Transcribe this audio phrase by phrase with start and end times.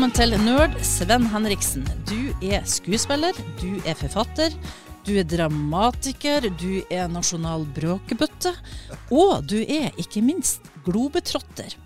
[0.00, 1.82] velkommen til Nerd Sven Henriksen.
[2.08, 4.54] Du er skuespiller, du er forfatter,
[5.04, 8.54] du er dramatiker, du er nasjonal bråkebøtte,
[9.12, 11.76] og du er ikke minst globetrotter.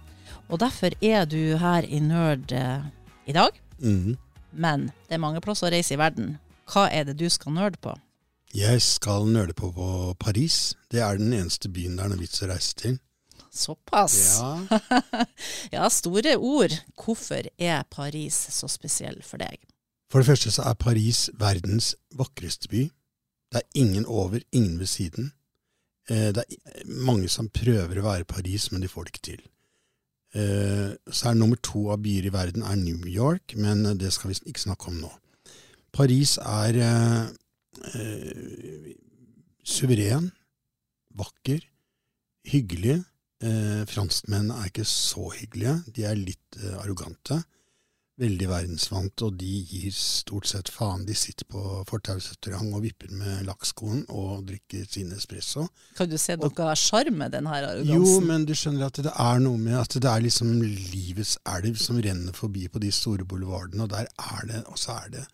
[0.47, 2.87] Og derfor er du her i Nerd eh,
[3.27, 3.51] i dag.
[3.83, 4.15] Mhm.
[4.53, 6.37] Men det er mange plasser å reise i verden.
[6.71, 7.96] Hva er det du skal nerde på?
[8.55, 10.77] Jeg skal nøle på på Paris.
[10.87, 13.01] Det er den eneste byen det er noe vits å reise til.
[13.55, 14.15] Såpass.
[14.41, 14.79] Ja,
[15.77, 16.75] Ja, store ord.
[16.99, 19.61] Hvorfor er Paris så spesiell for deg?
[20.11, 22.85] For det første så er Paris verdens vakreste by.
[23.55, 25.30] Det er ingen over, ingen ved siden.
[26.11, 29.43] Eh, Det er mange som prøver å være Paris, men de får det ikke til.
[30.35, 34.30] Eh, Så er nummer to av byer i verden er New York, men det skal
[34.35, 35.13] vi ikke snakke om nå.
[35.95, 37.29] Paris er eh,
[39.65, 40.30] suveren,
[41.15, 41.61] vakker,
[42.51, 43.01] hyggelig.
[43.43, 45.80] Eh, franskmenn er ikke så hyggelige.
[45.96, 47.43] De er litt eh, arrogante.
[48.15, 51.02] Veldig verdensvante, og de gir stort sett faen.
[51.02, 55.66] De sitter på fortausrestaurant og vipper med lakkskoen og drikker sin espresso.
[55.99, 58.07] Kan du se noe sjarm med den her arrogansen?
[58.07, 61.74] Jo, men du skjønner at det er noe med at det er liksom livets elv
[61.82, 65.27] som renner forbi på de store boulevardene, og der er det, og så er det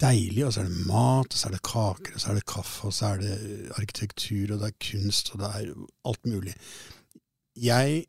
[0.00, 2.46] deilig, og så er det mat, og så er det kaker, og så er det
[2.46, 5.74] kaffe, og så er det arkitektur, og det er kunst, og det er
[6.10, 6.54] alt mulig.
[7.58, 8.04] Jeg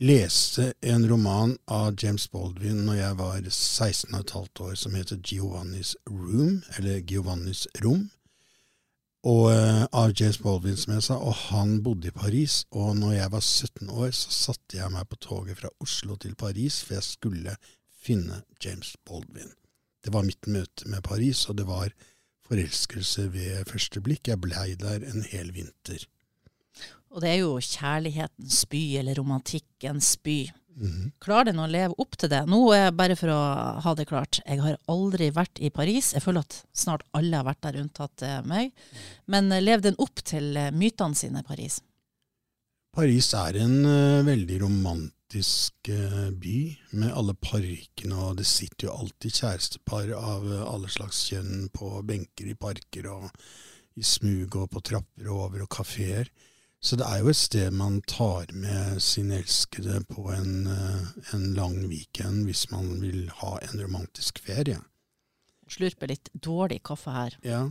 [0.00, 5.96] leste en roman av James Baldwin når jeg var 16 15 år, som heter Giovannis
[6.08, 8.08] Room, eller Giovannis rom
[9.26, 12.60] og uh, av James Baldwin, som jeg sa, og han bodde i Paris.
[12.70, 16.36] Og når jeg var 17 år, så satte jeg meg på toget fra Oslo til
[16.38, 17.56] Paris, for jeg skulle
[18.06, 19.50] finne James Baldwin.
[20.04, 21.94] Det var mitt møte med Paris, og det var
[22.46, 24.28] forelskelse ved første blikk.
[24.30, 26.04] Jeg blei der en hel vinter.
[27.14, 30.38] Og det er jo kjærlighetens by, eller romantikkens by.
[30.76, 31.12] Mhm.
[31.24, 32.42] Klarer den å leve opp til det?
[32.52, 33.40] Nå er bare for å
[33.80, 36.12] ha det klart, jeg har aldri vært i Paris.
[36.12, 38.74] Jeg føler at snart alle har vært der, unntatt eh, meg.
[39.26, 41.80] Men eh, lever den opp til eh, mytene sine, Paris?
[42.96, 46.58] Paris er en uh, veldig romantisk eh, by,
[46.96, 51.90] med alle parkene, og det sitter jo alltid kjærestepar av eh, alle slags kjønn på
[52.06, 53.30] benker i parker og
[53.96, 56.30] i smug og på trapper og over og kafeer.
[56.80, 61.48] Så det er jo et sted man tar med sin elskede på en, eh, en
[61.56, 64.78] lang weekend hvis man vil ha en romantisk ferie.
[65.66, 67.38] Slurper litt dårlig kaffe her.
[67.42, 67.64] Ja,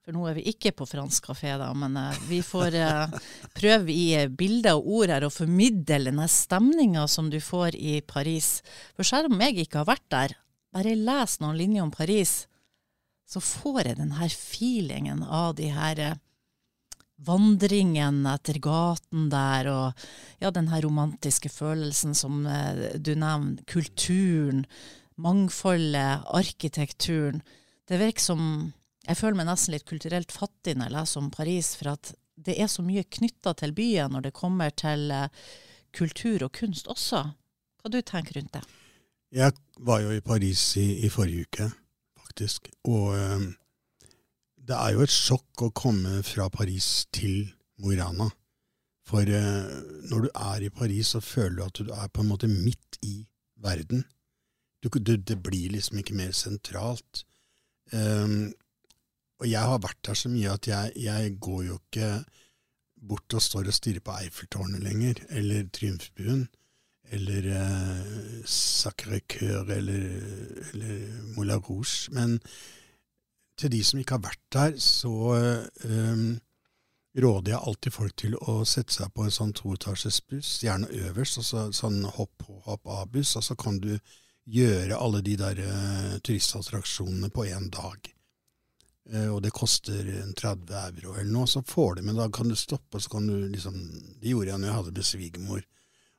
[0.00, 3.18] For nå er vi ikke på fransk kafé, da, men uh, vi får uh,
[3.56, 7.98] prøve i eh, bilder og ord her å formidle denne stemninga som du får i
[8.00, 8.62] Paris.
[8.96, 10.34] For selv om jeg ikke har vært der,
[10.72, 12.32] bare leser noen linjer om Paris,
[13.28, 16.02] så får jeg den her feelingen av de her
[17.20, 20.02] vandringen etter gaten der, og
[20.40, 22.40] ja, den her romantiske følelsen som
[22.96, 24.64] du nevner, kulturen,
[25.20, 27.44] mangfoldet, arkitekturen.
[27.84, 28.44] Det virker som
[29.10, 32.54] Jeg føler meg nesten litt kulturelt fattig når jeg leser om Paris, for at det
[32.62, 35.32] er så mye knytta til byen når det kommer til eh,
[35.96, 37.24] kultur og kunst også.
[37.82, 38.62] Hva du tenker rundt det?
[39.34, 41.66] Jeg var jo i Paris i, i forrige uke,
[42.22, 42.70] faktisk.
[42.86, 43.48] Og eh,
[44.70, 47.50] det er jo et sjokk å komme fra Paris til
[47.82, 48.30] Mo i Rana.
[49.10, 49.74] For eh,
[50.06, 53.02] når du er i Paris, så føler du at du er på en måte midt
[53.02, 53.24] i
[53.58, 54.06] verden.
[54.78, 57.24] Du, du, det blir liksom ikke mer sentralt.
[57.90, 58.52] Um,
[59.40, 62.10] og jeg har vært der så mye at jeg, jeg går jo ikke
[63.10, 66.48] bort og står og stirrer på Eiffeltårnet lenger, eller Triumfbuen
[67.10, 70.04] eller eh, Sacré-Cœur eller,
[70.72, 72.12] eller Moulin Rouge.
[72.14, 72.38] Men
[73.58, 76.22] til de som ikke har vært der, så eh,
[77.20, 81.40] råder jeg alltid folk til å sette seg på en sånn toetasjes buss, gjerne øverst,
[81.42, 83.96] og så, sånn hopp-hopp-av-buss, og så kan du
[84.50, 88.12] gjøre alle de der eh, turistattraksjonene på én dag.
[89.10, 90.06] Eh, og det koster
[90.38, 93.26] 30 euro eller noe, så får du, men da kan du stoppe, og så kan
[93.26, 93.78] du liksom
[94.20, 95.64] Det gjorde jeg når jeg hadde med svigermor.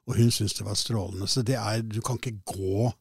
[0.09, 1.27] Og hun syntes det var strålende.
[1.29, 2.91] Så det er, du kan ikke gå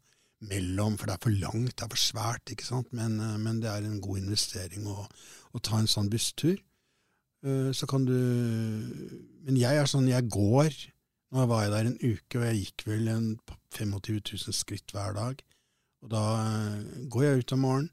[0.51, 2.93] mellom, for det er for langt, det er for svært, ikke sant.
[2.93, 5.07] Men, eh, men det er en god investering å,
[5.53, 6.61] å ta en sånn busstur.
[7.43, 8.15] Eh, Så kan du
[9.43, 10.75] Men jeg er sånn, jeg går.
[11.33, 13.29] Nå var jeg der en uke, og jeg gikk vel en
[13.73, 15.43] 25 000 skritt hver dag.
[16.03, 16.25] Og da
[17.09, 17.91] går jeg ut om morgenen,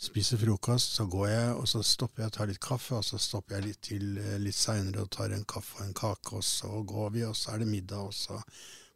[0.00, 3.18] spiser frokost, så går jeg, og så stopper jeg og tar litt kaffe, og så
[3.20, 6.46] stopper jeg litt til eh, litt seinere og tar en kaffe og en kake, og
[6.46, 8.38] så går vi, og så er det middag, og så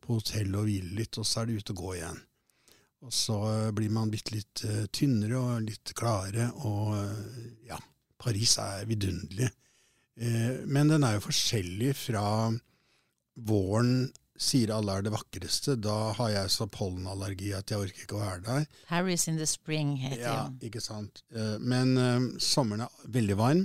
[0.05, 2.23] på hotell og hviler litt, og så er det ut og gå igjen.
[3.05, 6.97] Og så eh, blir man bitte litt eh, tynnere og litt klarere, og
[7.69, 7.81] ja,
[8.21, 9.51] Paris er vidunderlig.
[10.71, 12.23] Men den er jo forskjellig fra
[13.35, 14.05] våren
[14.41, 18.23] sier alle er det vakreste, da har jeg så pollenallergi at jeg orker ikke å
[18.25, 18.65] være der.
[18.91, 20.67] Harry's in the spring heter Ja, jo.
[20.71, 21.23] ikke sant.
[21.35, 23.65] Eh, Men eh, sommeren er veldig varm.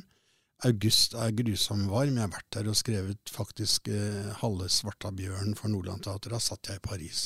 [0.68, 2.18] August er grusom varm.
[2.20, 6.36] Jeg har vært der og skrevet faktisk eh, halve Svartabjørn for Nordland Teater.
[6.36, 7.22] Da satt jeg i Paris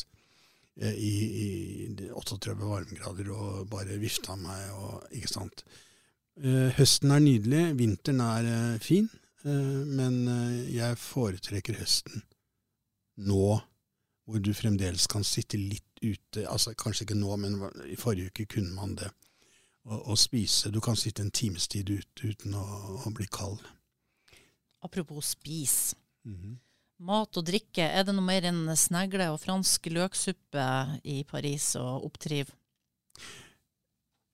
[0.79, 1.13] eh, i,
[1.43, 5.65] i 38 varmegrader og bare vifta meg og Ikke sant.
[6.39, 7.63] Eh, høsten er nydelig.
[7.81, 9.09] Vinteren er eh, fin.
[9.43, 10.21] men
[10.71, 12.21] jeg foretrekker høsten
[13.21, 13.59] nå,
[14.23, 16.45] hvor du fremdeles kan sitte litt ute.
[16.47, 19.09] altså Kanskje ikke nå, men i forrige uke kunne man det.
[19.83, 20.71] Og, og spise.
[20.71, 22.63] Du kan sitte en times tid ute uten å,
[23.03, 23.63] å bli kald.
[24.83, 25.93] Apropos spis.
[27.03, 30.67] Mat og drikke, er det noe mer enn snegle og fransk løksuppe
[31.03, 32.51] i Paris og opptriv?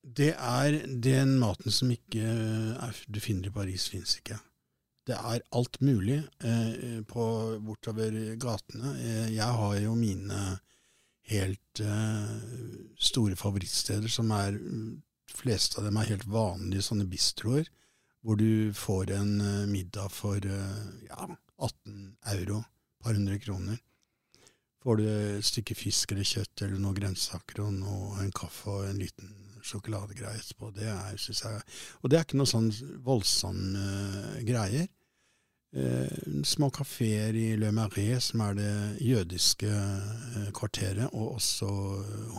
[0.01, 4.37] Det er den maten som ikke er, du finner i Paris, fins ikke.
[5.09, 7.23] Det er alt mulig eh, på,
[7.65, 8.91] bortover gatene.
[9.01, 10.41] Eh, jeg har jo mine
[11.31, 12.35] helt eh,
[12.99, 14.57] store favorittsteder, som er
[15.29, 17.67] De fleste av dem er helt vanlige sånne bistroer,
[18.25, 21.27] hvor du får en eh, middag for eh, ja,
[21.57, 21.99] 18
[22.33, 23.77] euro, et par hundre kroner.
[24.83, 28.87] Får du et stykke fisk eller kjøtt eller noen grønnsaker og noe, en kaffe og
[28.89, 29.33] en liten
[29.65, 30.71] sjokoladegreie etterpå.
[30.75, 31.65] Det er, synes jeg,
[32.01, 32.69] og det er ikke noe sånn
[33.05, 34.87] voldsomme uh, greier.
[35.69, 38.71] Eh, små kafeer i Le Marais, som er det
[39.05, 41.69] jødiske eh, kvarteret, og også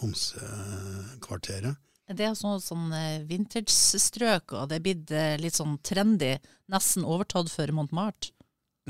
[0.01, 1.79] homsekvarteret.
[2.11, 6.33] Det Er sånn, sånn eh, vintage-strøk, og det er blitt eh, litt sånn trendy,
[6.73, 8.33] nesten overtatt for Montmartre?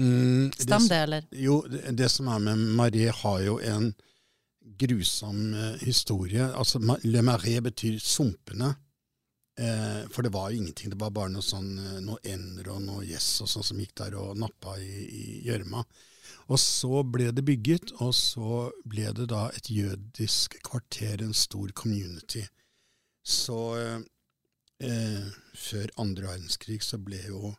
[0.01, 1.27] Mm, Stemmer det, eller?
[1.37, 3.91] Jo, det, det som er med Marais, har jo en
[4.81, 6.49] grusom eh, historie.
[6.57, 8.73] Altså, Le Marais betyr sumpene.
[9.61, 10.91] Eh, for det var jo ingenting.
[10.91, 14.17] Det var bare noe sånn, eh, noe ender og gjess og sånn som gikk der
[14.17, 15.85] og nappa i gjørma.
[16.51, 21.71] Og så ble det bygget, og så ble det da et jødisk kvarter, en stor
[21.77, 22.47] community.
[23.23, 24.01] Så eh,
[24.89, 27.53] eh, før andre verdenskrig så ble jo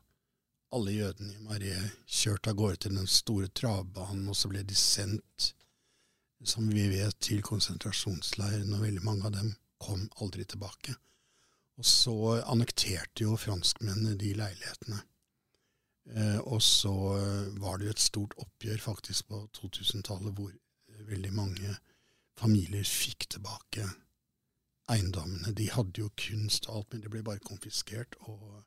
[0.74, 4.76] alle jødene i Marie kjørt av gårde til den store travbanen, og så ble de
[4.76, 5.52] sendt,
[6.44, 10.96] som vi vet, til konsentrasjonsleiren, og veldig mange av dem kom aldri tilbake.
[11.82, 15.00] Og så annekterte jo franskmennene de leilighetene.
[16.12, 21.02] Eh, og så eh, var det jo et stort oppgjør faktisk på 2000-tallet, hvor eh,
[21.10, 21.74] veldig mange
[22.38, 23.88] familier fikk tilbake
[24.92, 25.56] eiendommene.
[25.58, 28.18] De hadde jo kunst og alt, men det ble bare konfiskert.
[28.30, 28.62] og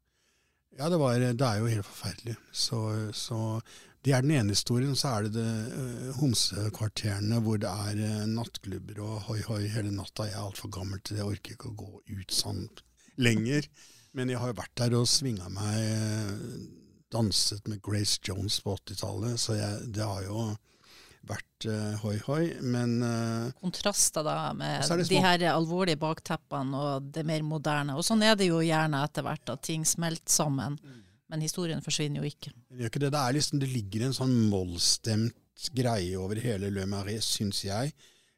[0.75, 2.34] ja, det, var, det er jo helt forferdelig.
[2.50, 2.78] Så,
[3.14, 3.60] så
[4.05, 4.96] Det er den ene historien.
[4.96, 10.26] Så er det det uh, homsekvarterene hvor det er eh, nattklubber og hoi-hoi hele natta.
[10.28, 11.22] Jeg er altfor gammel til det.
[11.22, 12.67] Jeg orker ikke å gå ut sånn
[13.20, 13.69] lenger.
[14.14, 16.61] Men jeg har jo vært der og svinga meg, eh,
[17.14, 20.52] danset med Grace Jones på 80-tallet, så jeg, det har jo
[21.28, 22.43] vært eh, hoi-hoi.
[22.62, 27.96] Men uh, Kontraster da med de her alvorlige bakteppene og det mer moderne.
[27.99, 30.78] Og sånn er det jo gjerne etter hvert, at ting smelter sammen.
[31.32, 32.52] Men historien forsvinner jo ikke.
[32.69, 33.14] Det ikke det.
[33.14, 37.94] Det, er liksom, det ligger en sånn mollstemt greie over hele Le Marais, syns jeg.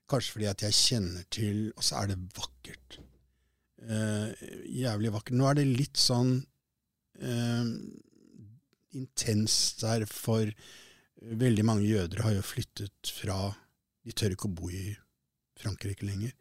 [0.07, 3.01] Kanskje fordi at jeg kjenner til Og så er det vakkert.
[3.87, 4.47] Eh,
[4.83, 5.37] jævlig vakker.
[5.39, 6.41] Nå er det litt sånn
[7.23, 7.69] eh,
[8.99, 10.51] intenst der, for
[11.17, 13.55] veldig mange jøder har jo flyttet fra
[14.07, 14.93] De tør ikke å bo i
[15.59, 16.35] Frankrike lenger.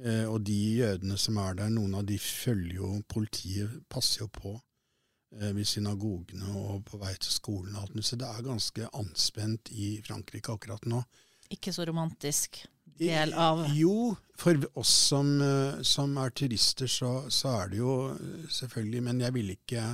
[0.00, 4.28] Eh, og de jødene som er der, noen av de følger jo Politiet passer jo
[4.32, 7.98] på eh, ved synagogene og på vei til skolen og alt.
[8.06, 11.02] Så det er ganske anspent i Frankrike akkurat nå.
[11.50, 12.62] Ikke så romantisk
[13.00, 17.94] del av Jo, for oss som, eh, som er turister, så, så er det jo
[18.12, 19.84] eh, selvfølgelig Men jeg vil ikke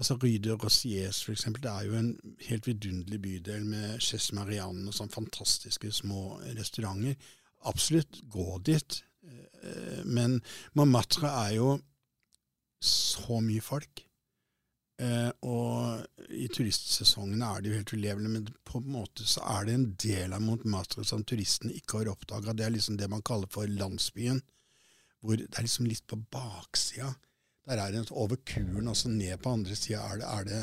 [0.00, 4.30] Altså Ryde de Rossiers, for eksempel, det er jo en helt vidunderlig bydel med Chess
[4.32, 7.18] Marianne og sånne fantastiske små restauranter.
[7.68, 9.02] Absolutt, gå dit.
[9.26, 10.38] Eh, Men
[10.78, 11.74] Montmartre er jo
[12.80, 14.06] så mye folk.
[15.00, 19.68] Eh, og i turistsesongene er det jo helt ulevelig, men på en måte så er
[19.68, 22.52] det en del av Montmartre som turistene ikke har oppdaga.
[22.52, 24.42] Det er liksom det man kaller for landsbyen,
[25.24, 27.14] hvor det er liksom litt på baksida.
[27.70, 30.60] Der er det over kuren, altså ned på andre sida er, er det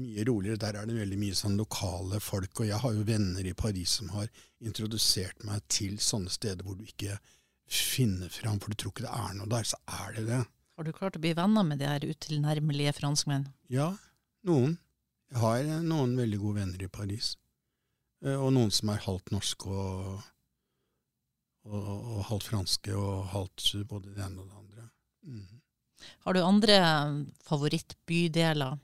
[0.00, 0.62] mye roligere.
[0.62, 3.98] Der er det veldig mye sånn lokale folk, og jeg har jo venner i Paris
[4.00, 4.30] som har
[4.64, 7.18] introdusert meg til sånne steder hvor du ikke
[7.66, 10.42] finner fram, for du tror ikke det er noe der, så er det det.
[10.76, 13.46] Har du klart å bli venner med de her utilnærmelige franskmenn?
[13.72, 13.94] Ja,
[14.44, 14.76] noen.
[15.32, 17.32] Jeg har eh, noen veldig gode venner i Paris.
[18.24, 20.20] Eh, Og noen som er halvt norske og,
[21.64, 24.86] og, og halvt franske, og halvt både det ene og det andre.
[25.26, 25.62] Mm.
[26.26, 26.76] Har du andre
[27.48, 28.76] favorittbydeler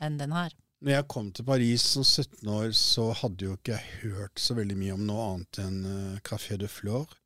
[0.00, 0.56] enn den her?
[0.80, 4.56] Når jeg kom til Paris som 17 år, så hadde jo ikke jeg hørt så
[4.56, 5.82] veldig mye om noe annet enn
[6.24, 7.19] Café de Flore,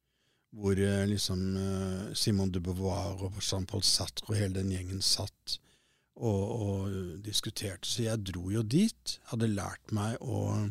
[0.54, 5.58] hvor uh, liksom uh, Simon de Beauvoir og Jean-Paul Sartre og hele den gjengen satt
[6.14, 6.94] og, og,
[7.24, 7.88] diskuterte.
[7.88, 9.18] Så jeg dro jo dit.
[9.32, 10.70] Hadde lært meg å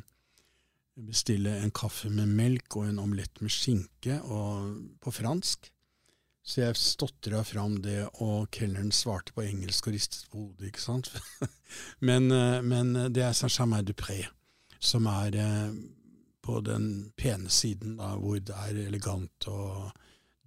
[0.94, 5.72] bestille en kaffe med melk og en omelett med skinke og, på fransk.
[6.44, 10.84] Så jeg stotra fram det, og kelneren svarte på engelsk og ristet på hodet, ikke
[10.84, 11.10] sant.
[12.08, 14.26] men, eh, men, det er Saint-Germain-du-Pré,
[14.84, 15.78] som er eh,
[16.44, 19.92] på den pene siden, da, hvor det er elegant og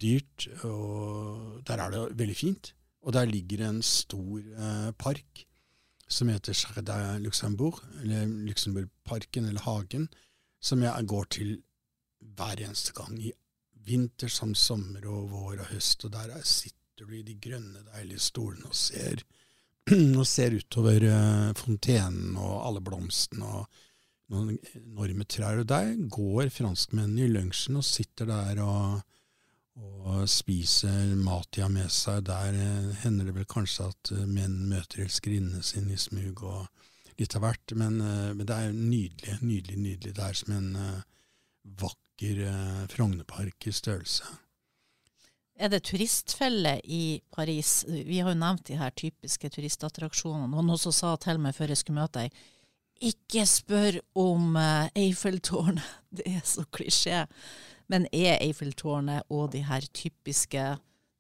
[0.03, 0.49] dyrt.
[0.69, 2.73] Og der er det veldig fint.
[3.07, 5.47] Og der ligger en stor eh, park
[6.09, 10.09] som heter Jardin Luxembourg, eller Luxembourgparken, eller Hagen,
[10.62, 11.57] som jeg går til
[12.37, 13.33] hver eneste gang i
[13.87, 18.23] vinter som sommer og vår og høst, og der sitter du i de grønne, deilige
[18.23, 19.23] stolene og ser,
[20.21, 23.83] og ser utover eh, fontenen og alle blomstene og
[24.33, 25.62] noen enorme trær.
[25.62, 29.02] Og der går franskmennene i lunsjen og sitter der og,
[29.76, 32.25] og spiser mat de har med seg.
[32.30, 36.66] Der uh, hender det vel kanskje at uh, menn møter elskerinnene sine i smug og
[37.16, 37.95] litt av hvert, men,
[38.37, 40.11] men, det er nydelig, nydelig, nydelig.
[40.18, 40.66] Det er som en
[41.80, 44.25] vakker eh, Frognerpark i størrelse.
[45.56, 47.85] Er det turistfelle i Paris?
[47.88, 50.50] Vi har jo nevnt de her typiske turistattraksjonene.
[50.52, 52.42] Noen som sa til meg før jeg skulle møte deg,
[53.00, 55.85] ikke spør om uh, Eiffeltårnet.
[56.17, 57.25] Det er så klisjé.
[57.88, 60.65] Men er Eiffeltårnet og de her typiske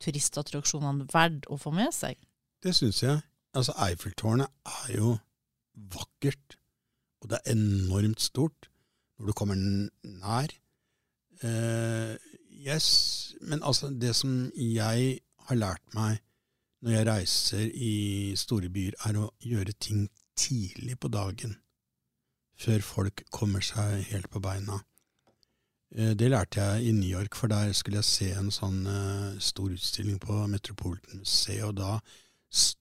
[0.02, 2.18] turistattraksjonene verdt å få med seg?
[2.62, 3.20] Det syns jeg.
[3.56, 4.50] Altså, Eiffeltårnet
[4.86, 5.16] er jo
[5.92, 6.56] vakkert,
[7.22, 8.70] og det er enormt stort
[9.16, 10.52] når du kommer nær.
[11.44, 12.16] Uh,
[12.50, 16.22] yes, men altså, det som jeg har lært meg
[16.84, 17.94] når jeg reiser i
[18.38, 20.06] store byer, er å gjøre ting
[20.36, 21.56] tidlig på dagen,
[22.60, 24.80] før folk kommer seg helt på beina.
[25.96, 29.36] Uh, det lærte jeg i New York, for der skulle jeg se en sånn uh,
[29.42, 31.98] stor utstilling på Metropolitan-museet, og da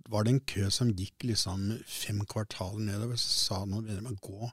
[0.10, 3.17] var det en kø som gikk liksom fem kvartaler nedover.
[3.20, 4.51] Så sa noen venner meg gå,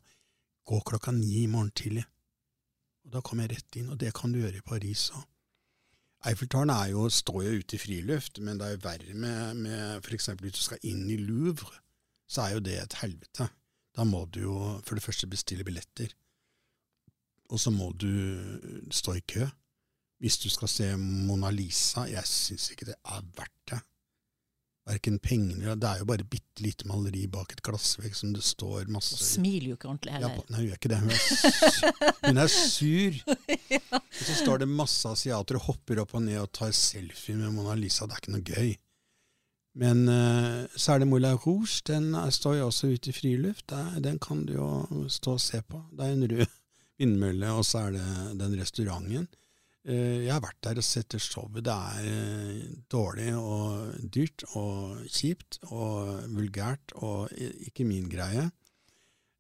[0.69, 2.07] gå klokka ni i morgen tidlig.
[3.05, 5.25] Og Da kom jeg rett inn, og det kan du gjøre i Paris òg.
[6.23, 10.29] Eiffeltårnet jo, står jo ute i friluft, men det er jo verre med, med f.eks.
[10.39, 11.81] hvis du skal inn i Louvre,
[12.31, 13.49] så er jo det et helvete.
[13.93, 16.15] Da må du jo for det første bestille billetter,
[17.53, 18.09] og så må du
[18.95, 19.45] stå i kø.
[20.23, 23.83] Hvis du skal se Mona Lisa, jeg syns ikke det er verdt det
[24.89, 28.91] verken pengene Det er jo bare bitte lite maleri bak et glassvegg som det står
[28.93, 30.37] masse Hun smiler jo ikke ordentlig heller.
[30.37, 31.01] Ja, nei, hun gjør ikke det.
[31.03, 33.19] Hun er, hun er sur.
[33.77, 33.83] ja.
[33.99, 37.55] Og så står det masse asiater og hopper opp og ned og tar selfie med
[37.55, 38.09] Mona Lisa.
[38.09, 38.75] Det er ikke noe gøy.
[39.79, 41.81] Men uh, er det Moulin Rouge.
[41.89, 43.73] Den står jo også ute i friluft.
[44.05, 45.81] Den kan du jo stå og se på.
[45.97, 46.59] Det er en rød
[46.99, 48.09] vindmølle, og så er det
[48.41, 49.29] den restauranten.
[49.83, 51.65] Uh, jeg har vært der og sett det showet.
[51.67, 57.33] Det er uh, dårlig og dyrt og kjipt og vulgært og
[57.67, 58.51] ikke min greie.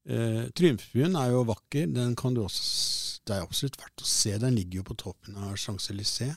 [0.09, 1.93] Uh, Triumfbuen er jo vakker.
[1.93, 4.35] Den kan du også, det er absolutt verdt å se.
[4.43, 6.35] Den ligger jo på toppen av Champs-Élysées.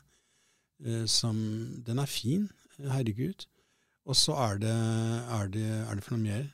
[0.86, 2.50] Den er fin.
[2.78, 3.48] Herregud.
[4.06, 4.74] Og så er det,
[5.38, 6.46] er det, er det for noe mer?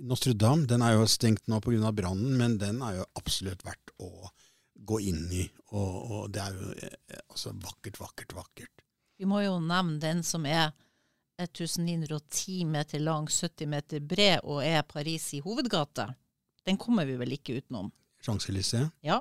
[0.00, 1.90] Notre-Dame den er jo stengt nå pga.
[1.92, 4.30] brannen, men den er jo absolutt verdt å
[4.74, 5.44] gå inn i.
[5.76, 8.84] Og, og det er jo eh, altså, vakkert, vakkert, vakkert.
[9.20, 10.72] Vi må jo nevne den som er
[11.40, 16.08] 1910 meter lang, 70 meter bred og er Paris i hovedgate.
[16.64, 17.90] Den kommer vi vel ikke utenom?
[18.24, 18.88] Champs-Élysées?
[19.04, 19.20] Ja.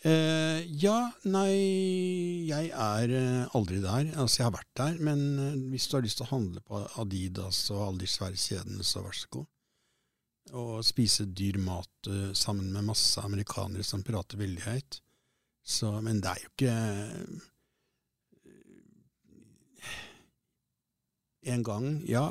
[0.00, 1.52] Eh, ja, nei,
[2.48, 4.08] jeg er eh, aldri der.
[4.16, 5.00] Altså, jeg har vært der.
[5.04, 8.40] Men eh, hvis du har lyst til å handle på Adidas og alle de svære
[8.40, 9.48] kjedene, så vær så god
[10.56, 14.96] og spise dyr mat uh, sammen med masse amerikanere som prater veldig høyt.
[15.62, 17.44] Så, men det er jo ikke uh,
[21.54, 22.24] En gang, ja,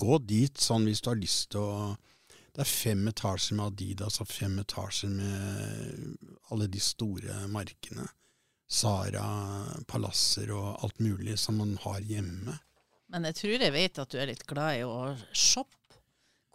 [0.00, 1.90] gå dit sånn hvis du har lyst til å
[2.54, 6.16] Det er fem etasjer med Adidas og fem etasjer med
[6.50, 8.06] alle de store markene.
[8.68, 9.26] Sara,
[9.88, 12.58] palasser og alt mulig som man har hjemme.
[13.08, 15.78] Men jeg tror jeg vet at du er litt glad i å shoppe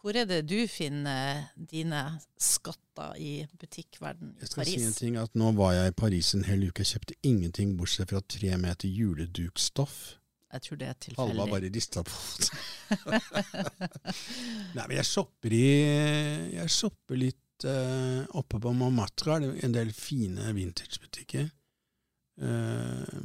[0.03, 1.99] hvor er det du finner dine
[2.35, 4.41] skatter i butikkverden i Paris?
[4.43, 4.73] Jeg skal Paris?
[4.75, 6.83] si en ting, at Nå var jeg i Paris en hel uke.
[6.83, 9.95] Jeg kjøpte ingenting bortsett fra tre meter juledukstoff.
[10.53, 11.33] Jeg tror det er tilfeldig.
[11.33, 12.49] Halva bare rista på hodet.
[14.77, 15.63] Nei, men jeg shopper i
[16.53, 19.39] Jeg shopper litt uh, oppe på Montmartre.
[19.41, 21.49] Det er en del fine vintagebutikker.
[22.37, 23.17] Uh,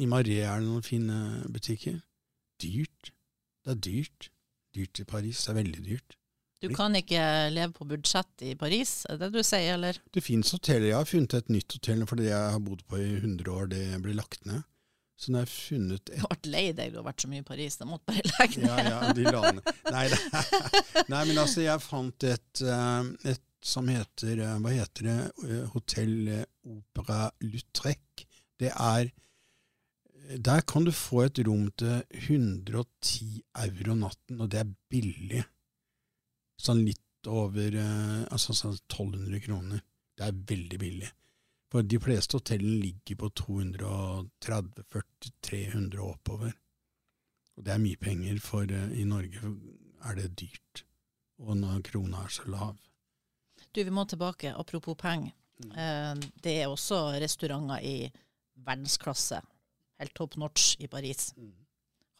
[0.00, 1.16] I Marais er det noen fine
[1.52, 2.00] butikker.
[2.60, 3.14] Dyrt.
[3.64, 4.30] Det er dyrt.
[4.76, 5.44] Dyrt i Paris.
[5.46, 6.19] Det er veldig dyrt.
[6.60, 7.20] Du kan ikke
[7.54, 9.96] leve på budsjett i Paris, er det det du sier, eller?
[10.12, 10.90] Det fins hoteller.
[10.90, 13.70] Jeg har funnet et nytt hotell fordi jeg har bodd på i 100 år.
[13.72, 14.66] Det ble lagt ned.
[15.20, 17.28] Så nå har jeg funnet Du et har vært lei deg, du har vært så
[17.28, 18.70] mye i Paris, det måtte bare legge ned.
[18.70, 19.70] Ja, ja, de la ned.
[19.92, 20.20] Nei, det,
[21.12, 25.16] nei, men altså, jeg fant et, eh, et som heter eh, Hva heter det?
[25.44, 26.14] Eh, Hotell
[26.72, 28.24] Opera Lutrec.
[28.60, 29.10] Det er
[30.40, 35.44] Der kan du få et rom til 110 euro natten, og det er billig.
[36.60, 39.80] Sånn litt over eh, altså sånn 1200 kroner.
[40.16, 41.10] Det er veldig billig.
[41.70, 46.52] For de fleste hotellene ligger på 230-40-300 og oppover.
[47.56, 49.40] Og det er mye penger, for eh, i Norge
[50.08, 50.74] er det dyrt.
[51.40, 52.76] Og når krona er så lav.
[53.70, 55.32] Du, vi må tilbake, apropos penger.
[55.60, 58.12] Eh, det er også restauranter i
[58.60, 59.40] verdensklasse,
[60.00, 61.34] helt top notch i Paris.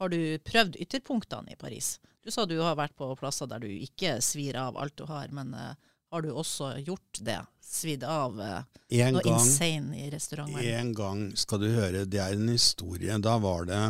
[0.01, 1.99] Har du prøvd ytterpunktene i Paris?
[2.25, 5.29] Du sa du har vært på plasser der du ikke svir av alt du har,
[5.29, 5.75] men uh,
[6.09, 7.41] har du også gjort det?
[7.71, 10.57] Svidd av uh, noe gang, insane i restauranten?
[10.59, 13.19] en gang skal du høre, det er en historie.
[13.21, 13.83] Da var det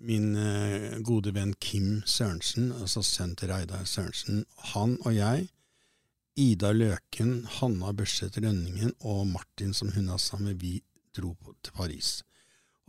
[0.00, 4.46] min uh, gode venn Kim Sørensen, altså sønnen til Reidar Sørensen.
[4.72, 5.46] Han og jeg,
[6.40, 10.78] Ida Løken, Hanna Børseth Rønningen og Martin som hun har sammen, vi
[11.12, 12.22] dro til Paris.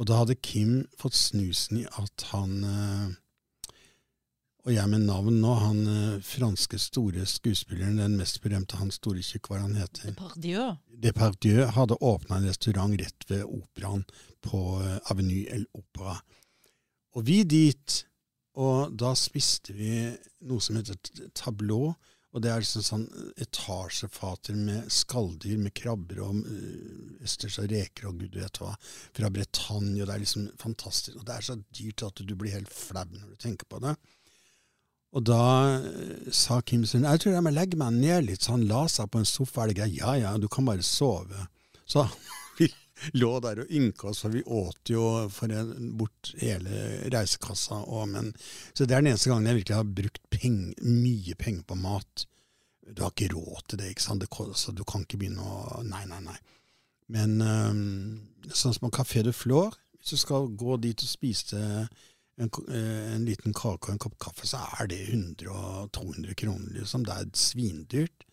[0.04, 3.12] Og da hadde Kim fått snusen i at han eh,
[4.66, 9.24] Og jeg med navn nå, han eh, franske store skuespilleren, den mest berømte, han store
[9.24, 10.12] tjukk, hva han heter?
[10.12, 10.66] Depardieu?
[11.06, 14.04] Depardieu hadde åpna en restaurant rett ved operaen
[14.44, 16.18] på eh, Avenue El Opera.
[17.16, 18.02] Og vi dit,
[18.60, 19.94] og da spiste vi
[20.44, 21.00] noe som heter
[21.32, 21.94] tableau.
[22.34, 23.04] Og det er liksom sånn
[23.44, 26.40] etasjefater med skalldyr, med krabber og
[27.22, 28.74] østers og reker og gud vet hva,
[29.14, 30.00] fra Bretagne.
[30.02, 31.20] Og det er liksom fantastisk.
[31.20, 33.94] Og det er så dyrt at du blir helt flau når du tenker på det.
[35.14, 35.44] Og da
[35.78, 39.12] eh, sa Kim jeg tror jeg må legge meg ned litt, så han la seg
[39.14, 39.64] på en sofa.
[39.64, 39.98] Er det greit?
[40.00, 41.48] Ja ja, du kan bare sove.
[41.86, 42.08] Så
[43.22, 47.82] lå der og ynka oss, for vi åt jo en, bort hele reisekassa.
[47.84, 48.32] Og, men,
[48.74, 52.26] så det er den eneste gangen jeg virkelig har brukt peng, mye penger på mat.
[52.84, 54.24] Du har ikke råd til det, ikke sant?
[54.24, 56.40] Det, så du kan ikke begynne å Nei, nei, nei.
[57.14, 57.84] Men øhm,
[58.50, 61.60] sånn som en Café de Flore, hvis du skal gå dit og spise
[62.40, 67.06] en, eh, en liten kake og en kopp kaffe, så er det 100-200 kroner, liksom.
[67.08, 68.26] Det er svindyrt.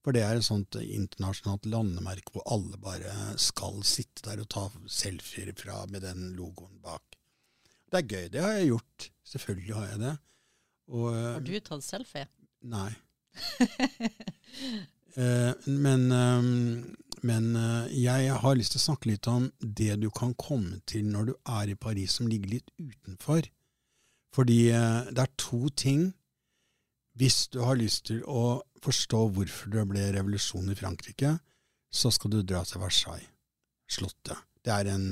[0.00, 4.64] For det er et sånt internasjonalt landemerke hvor alle bare skal sitte der og ta
[4.88, 7.18] selfier fra med den logoen bak.
[7.90, 8.30] Det er gøy.
[8.32, 9.10] Det har jeg gjort.
[9.32, 10.14] Selvfølgelig har jeg det.
[10.90, 12.26] Og, Har du tatt selfie?
[12.62, 12.90] Nei.
[15.18, 16.44] Eh, men eh,
[17.26, 21.08] men eh, jeg har lyst til å snakke litt om det du kan komme til
[21.10, 23.48] når du er i Paris som ligger litt utenfor.
[24.34, 26.10] Fordi eh, det er to ting
[27.20, 31.34] Hvis du har lyst til å forstå hvorfor det ble revolusjon i Frankrike,
[31.92, 33.28] så skal du dra til Versailles,
[33.90, 34.38] slottet.
[34.64, 35.04] Det er en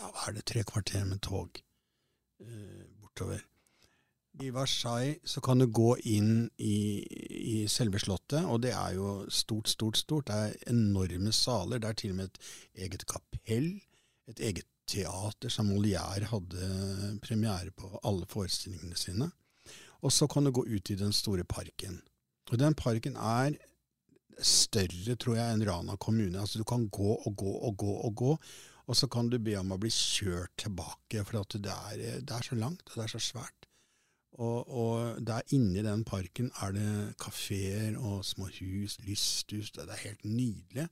[0.00, 1.60] ja, hva er det, tre kvarter med tog
[2.42, 3.44] eh, bortover.
[4.40, 7.02] I Versailles så kan du gå inn i,
[7.54, 10.30] i selve slottet, og det er jo stort, stort, stort.
[10.30, 11.82] Det er enorme saler.
[11.82, 13.72] Det er til og med et eget kapell,
[14.30, 19.30] et eget teater som Molière hadde premiere på alle forestillingene sine.
[20.00, 22.00] Og så kan du gå ut i den store parken.
[22.50, 23.56] Og den parken er
[24.40, 26.40] større, tror jeg, enn Rana kommune.
[26.40, 28.36] Altså Du kan gå og gå og gå og gå,
[28.90, 32.46] og så kan du be om å bli kjørt tilbake, for det er, det er
[32.46, 33.68] så langt, og det er så svært.
[34.40, 39.72] Og, og der inne i den parken er det kafeer og små hus, lysthus.
[39.74, 40.86] Det er helt nydelig.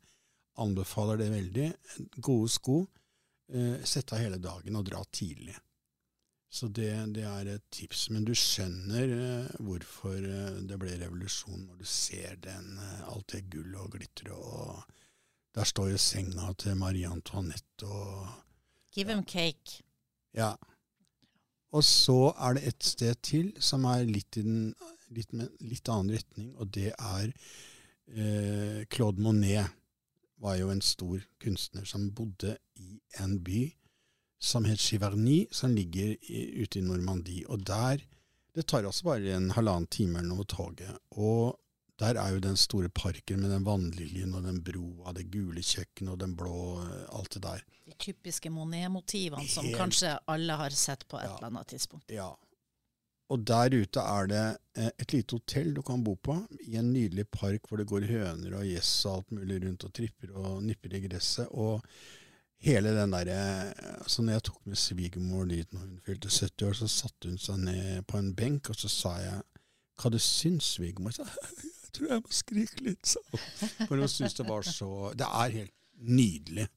[0.59, 1.69] Anbefaler det veldig.
[2.21, 2.81] Gode sko.
[3.49, 5.57] Eh, Sett av hele dagen og dra tidlig.
[6.49, 8.09] Så det, det er et tips.
[8.11, 13.35] Men du skjønner eh, hvorfor eh, det ble revolusjon når du ser den, eh, alt
[13.35, 14.95] det gull og glitter og
[15.57, 18.29] Der står jo senga til Marie Antoinette og
[18.95, 19.83] Give him cake.
[20.35, 20.55] Ja.
[21.73, 24.75] Og så er det et sted til som er litt i den
[25.15, 27.33] litt, litt annen retning, og det er
[28.13, 29.75] eh, Claude Monet.
[30.39, 33.65] Var jo en stor kunstner som bodde i en by
[34.39, 37.45] som het Giverny, som ligger i, ute i Normandie.
[37.49, 37.99] Og der
[38.55, 40.97] Det tar også bare en halvannen time eller noe med toget.
[41.15, 41.61] Og
[42.01, 46.11] der er jo den store parken med den vannliljen og den broa, det gule kjøkkenet
[46.13, 46.81] og den blå
[47.13, 47.63] Alt det der.
[47.87, 51.37] De typiske Monet-motivene som Helt- kanskje alle har sett på et Ja.
[51.37, 52.11] eller annet tidspunkt.
[52.11, 52.33] Ja.
[53.31, 56.93] Og der ute er det eh, et lite hotell du kan bo på, i en
[56.93, 60.63] nydelig park hvor det går høner og gjess og alt mulig rundt og tripper og
[60.65, 61.47] nipper i gresset.
[61.51, 61.83] Og
[62.65, 63.39] hele den derre
[64.01, 67.39] altså Når jeg tok med svigermor dit når hun fylte 70 år, så satte hun
[67.39, 69.43] seg ned på en benk, og så sa jeg
[69.99, 71.15] hva du syns, svigermor?
[71.19, 71.27] Jeg,
[71.83, 73.23] jeg tror jeg må skrike litt, sa.
[73.87, 76.69] For hun syns det var så Det er helt nydelig.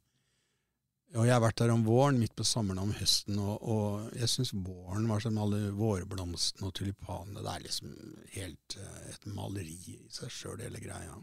[1.12, 4.32] Og jeg har vært der om våren, midt på sommeren om høsten, og, og jeg
[4.32, 7.44] syns våren var som alle vårblomstene og tulipanene.
[7.44, 7.92] Det er liksom
[8.38, 11.20] helt uh, et maleri i seg sjøl, hele greia.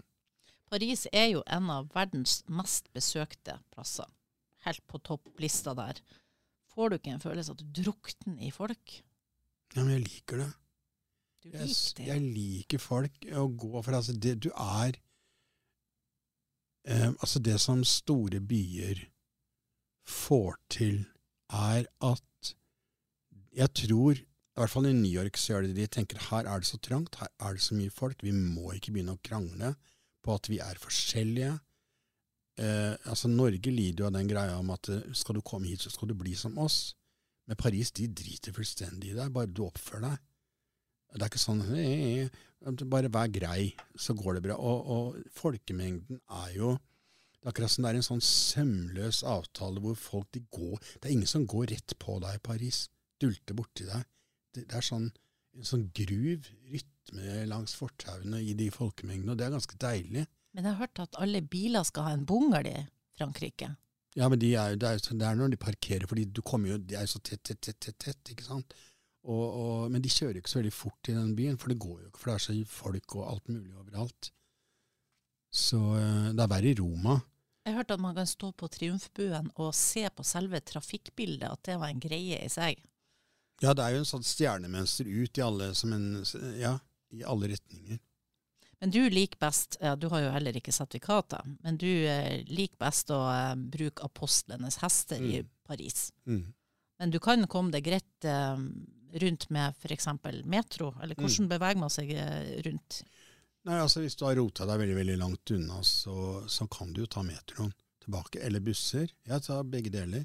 [0.68, 4.10] Paris er jo en av verdens mest besøkte plasser.
[4.66, 6.00] Helt på topplista der.
[6.72, 8.96] Får du ikke en følelse at du drukner i folk?
[9.74, 10.48] Ja, men jeg liker det.
[11.42, 12.06] Du liker det?
[12.06, 13.28] Jeg, jeg liker folk.
[13.28, 14.98] Å gå for altså, det, Du er
[16.88, 19.04] eh, Altså, det som store byer
[20.08, 21.04] får til,
[21.52, 22.54] er at
[23.58, 24.18] Jeg tror
[24.58, 25.76] i hvert fall i New York så de det.
[25.76, 28.24] De tenker her er det så trangt, her er det så mye folk.
[28.26, 29.76] Vi må ikke begynne å krangle
[30.24, 31.52] på at vi er forskjellige.
[32.58, 35.84] Eh, altså Norge lider jo av den greia om at eh, skal du komme hit,
[35.84, 36.96] så skal du bli som oss.
[37.48, 40.24] Men Paris de driter fullstendig i deg, bare du oppfører deg.
[41.14, 41.64] Det er ikke sånn
[42.90, 44.56] Bare vær grei, så går det bra.
[44.58, 46.72] Og, og folkemengden er jo
[47.38, 51.06] det er akkurat som det er en sånn sømløs avtale hvor folk de går Det
[51.06, 52.80] er ingen som går rett på deg i Paris,
[53.22, 54.02] dulter borti deg.
[54.52, 55.06] Det, det er sånn,
[55.54, 60.26] en sånn gruv rytme langs fortauene i de folkemengdene, og det er ganske deilig.
[60.54, 62.78] Men jeg har hørt at alle biler skal ha en bungel i
[63.18, 63.72] Frankrike.
[64.16, 66.78] Ja, men de er, det, er, det er når de parkerer, for du kommer jo,
[66.80, 68.74] de er jo så tett, tett, tett, tett, tett ikke sant.
[69.28, 72.00] Og, og, men de kjører ikke så veldig fort i den byen, for det går
[72.00, 74.30] jo ikke, for det er så folk og alt mulig overalt.
[75.54, 77.18] Så uh, det er verre i Roma.
[77.68, 81.76] Jeg hørte at man kan stå på Triumfbuen og se på selve trafikkbildet, at det
[81.80, 82.80] var en greie i seg.
[83.60, 86.06] Ja, det er jo en sånn stjernemønster ut i alle, en,
[86.56, 86.76] ja,
[87.12, 88.00] i alle retninger.
[88.80, 92.78] Men du liker best, ja, du har jo heller ikke sertifikater, men du eh, liker
[92.78, 95.30] best å eh, bruke apostlenes hester mm.
[95.34, 96.12] i Paris.
[96.30, 96.44] Mm.
[97.02, 98.60] Men du kan komme deg greit eh,
[99.18, 100.06] rundt med f.eks.
[100.46, 101.50] metro, eller hvordan mm.
[101.56, 102.12] beveger man seg
[102.66, 103.00] rundt?
[103.66, 107.02] Nei, altså Hvis du har rota deg veldig veldig langt unna, så, så kan du
[107.02, 107.72] jo ta metroen
[108.04, 108.38] tilbake.
[108.46, 109.10] Eller busser.
[109.26, 110.22] Jeg tar begge deler.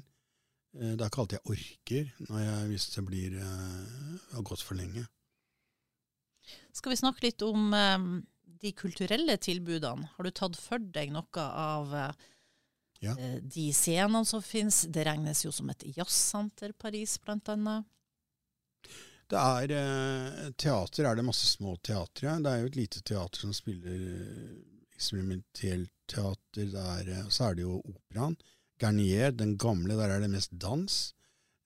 [0.74, 5.04] Det er ikke alltid jeg orker når jeg, hvis det blir har gått for lenge.
[6.74, 7.74] Skal vi snakke litt om
[8.46, 10.08] de kulturelle tilbudene?
[10.16, 12.28] Har du tatt for deg noe av uh,
[13.04, 13.16] ja.
[13.40, 14.84] de scenene som finnes?
[14.92, 17.88] Det regnes jo som et jazzsenter, Paris blant annet.
[19.30, 22.36] Det er eh, Teater er det masse små teatre.
[22.44, 24.56] Det er jo et lite teater som spiller eh,
[24.94, 26.68] eksperimentelt teater.
[26.74, 28.36] Der, eh, så er det jo operaen.
[28.80, 30.98] Garnier, den gamle, der er det mest dans.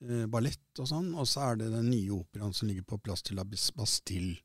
[0.05, 1.11] Eh, ballett og sånn.
[1.19, 4.39] Og så er det den nye operaen som ligger på plass til la Bastille.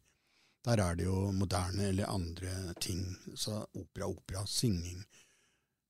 [0.63, 3.03] Der er det jo moderne eller andre ting.
[3.35, 5.03] Så opera, opera, synging.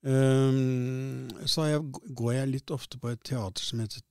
[0.03, 1.83] Um, så jeg,
[2.17, 4.03] går jeg litt ofte på et teater som heter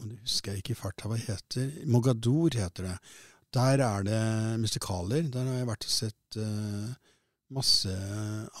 [0.00, 1.72] det husker jeg ikke i farta hva heter.
[1.90, 2.96] Mogador heter det.
[3.52, 4.20] Der er det
[4.62, 5.26] musikaler.
[5.28, 7.10] Der har jeg vært og sett uh,
[7.50, 7.92] masse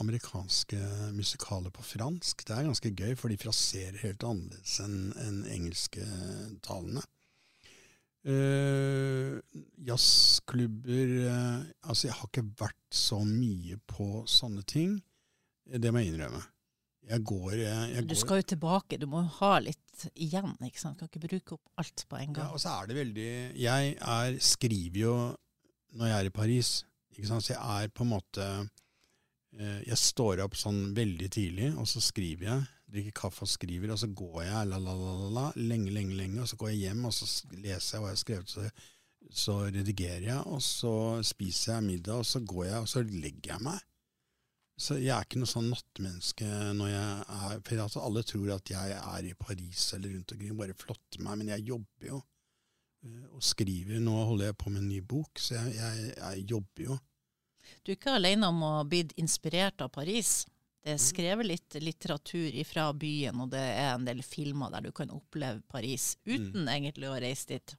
[0.02, 0.80] amerikanske
[1.16, 2.44] musikaler på fransk.
[2.46, 6.04] Det er ganske gøy, for de fraserer helt annerledes enn en engelske
[6.66, 7.04] talene.
[8.20, 9.40] Uh,
[9.80, 14.98] jazzklubber uh, Altså, jeg har ikke vært så mye på sånne ting.
[15.64, 16.42] Det må jeg innrømme.
[17.10, 20.52] Jeg går, jeg, jeg Du skal jo tilbake, du må ha litt igjen.
[20.62, 20.98] ikke sant?
[20.98, 22.44] Du Kan ikke bruke opp alt på en gang.
[22.44, 25.14] Ja, og så er det veldig Jeg er, skriver jo
[25.96, 26.74] når jeg er i Paris.
[27.16, 27.46] ikke sant?
[27.46, 32.04] Så jeg er på en måte uh, Jeg står opp sånn veldig tidlig, og så
[32.04, 32.68] skriver jeg.
[32.90, 36.40] Drikker kaffe og skriver, og så går jeg la, la, la, la, lenge, lenge, lenge.
[36.42, 38.54] Og så går jeg hjem, og så leser jeg hva jeg har skrevet.
[38.54, 38.64] Så,
[39.42, 40.94] så redigerer jeg, og så
[41.26, 43.86] spiser jeg middag, og så går jeg, og så legger jeg meg.
[44.80, 46.46] Så jeg er ikke noe sånn nattmenneske
[46.78, 50.56] når jeg er For altså, alle tror at jeg er i Paris eller rundt omkring
[50.56, 52.20] bare flotter meg, men jeg jobber jo
[53.04, 54.00] eh, og skriver.
[54.00, 56.96] Nå holder jeg på med en ny bok, så jeg, jeg, jeg jobber jo.
[57.84, 60.46] Du er ikke alene om å blitt inspirert av Paris.
[60.80, 64.94] Det er skrevet litt litteratur fra byen, og det er en del filmer der du
[64.96, 66.70] kan oppleve Paris uten mm.
[66.72, 67.74] egentlig å reise dit.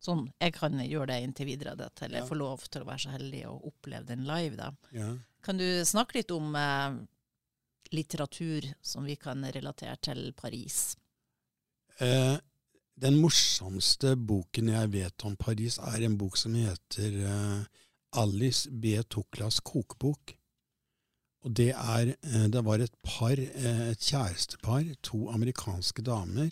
[0.00, 3.02] Sånn, Jeg kan gjøre det inntil videre, det, til jeg får lov til å være
[3.02, 4.54] så heldig å oppleve den live.
[4.56, 4.70] da.
[4.94, 5.10] Ja.
[5.44, 7.00] Kan du snakke litt om eh,
[7.90, 10.94] litteratur som vi kan relatere til Paris?
[11.98, 12.38] Eh,
[12.98, 17.84] den morsomste boken jeg vet om Paris, er en bok som heter eh,
[18.22, 18.94] Alice B.
[19.02, 20.37] Tuklas kokebok.
[21.46, 26.50] Og det er eh, Det var et par, eh, et kjærestepar, to amerikanske damer.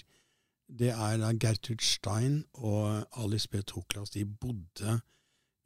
[0.69, 3.61] Det er da Gertrud Stein og Alice B.
[3.67, 4.11] Toklas.
[4.11, 5.01] De bodde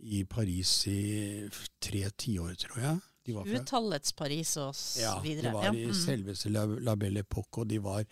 [0.00, 1.48] i Paris i
[1.80, 2.98] tre tiår, tror jeg.
[3.26, 5.48] De var fra, 20-tallets Paris og s- ja, videre.
[5.50, 5.94] de var Ja, i mm.
[5.94, 8.04] selveste La, La Belle Epoque, og de var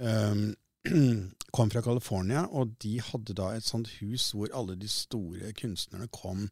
[0.00, 0.54] um,
[1.52, 6.08] kom fra California, og de hadde da et sånt hus hvor alle de store kunstnerne
[6.14, 6.48] kom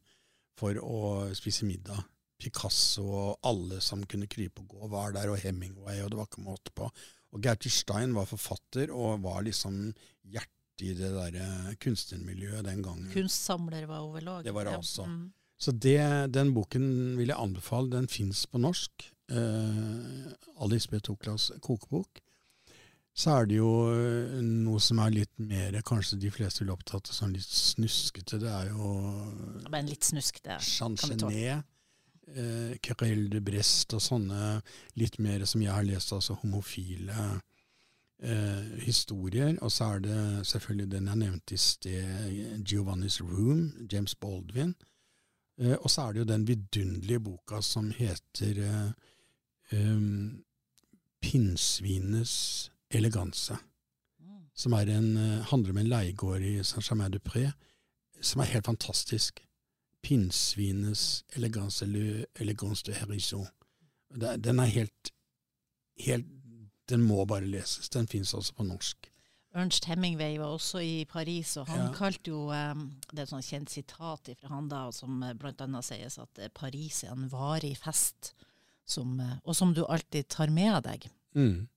[0.58, 2.02] for å spise middag.
[2.40, 6.30] Picasso og alle som kunne krype og gå, var der, og Hemingway, og det var
[6.30, 6.88] ikke måte på.
[7.30, 9.92] Og Gaute Stein var forfatter, og var liksom
[10.24, 13.10] hjertet i det der kunstnermiljøet den gangen.
[13.12, 14.42] Kunstsamler var hun vel òg.
[14.46, 15.04] Det var det også.
[15.06, 15.28] Mm.
[15.60, 16.00] Så det,
[16.32, 17.92] den boken vil jeg anbefale.
[17.92, 19.04] Den fins på norsk.
[19.30, 20.32] Eh,
[20.64, 21.00] Alice B.
[21.04, 22.22] Toklas kokebok.
[23.12, 27.10] Så er det jo eh, noe som er litt mer Kanskje de fleste vil opptatt
[27.10, 28.40] av sånn litt snuskete.
[28.40, 28.94] Det er jo
[29.68, 30.60] Men litt snusk, det.
[32.36, 34.60] Eh, Querelle de Brest og sånne
[35.00, 37.30] litt mer som jeg har lest, altså homofile
[38.22, 39.56] eh, historier.
[39.60, 44.74] Og så er det selvfølgelig den jeg nevnte i sted, Giovanni's Room, James Baldwin.
[45.60, 48.92] Eh, og så er det jo den vidunderlige boka som heter eh,
[49.72, 50.44] um,
[51.20, 53.58] Pinnsvinets eleganse.
[54.20, 54.46] Mm.
[54.54, 57.50] Som er en, eh, handler om en leiegård i Saint-Germain-du-Pré,
[58.20, 59.40] som er helt fantastisk.
[60.02, 63.46] Pinnsvinenes eleganse, eller elegance de herison.
[64.38, 65.12] Den er helt,
[65.98, 66.26] helt
[66.90, 67.88] Den må bare leses.
[67.88, 69.06] Den fins også på norsk.
[69.54, 71.92] Ernst Hemingway var også i Paris, og han Ja.
[71.94, 75.34] kalte jo um, Det er et sånt kjent sitat fra han da, som bl.a.
[75.34, 78.32] blant annet sies at eh, Paris er en varig fest,
[78.86, 81.08] som, eh, og som du alltid tar med deg.
[81.34, 81.68] Mm.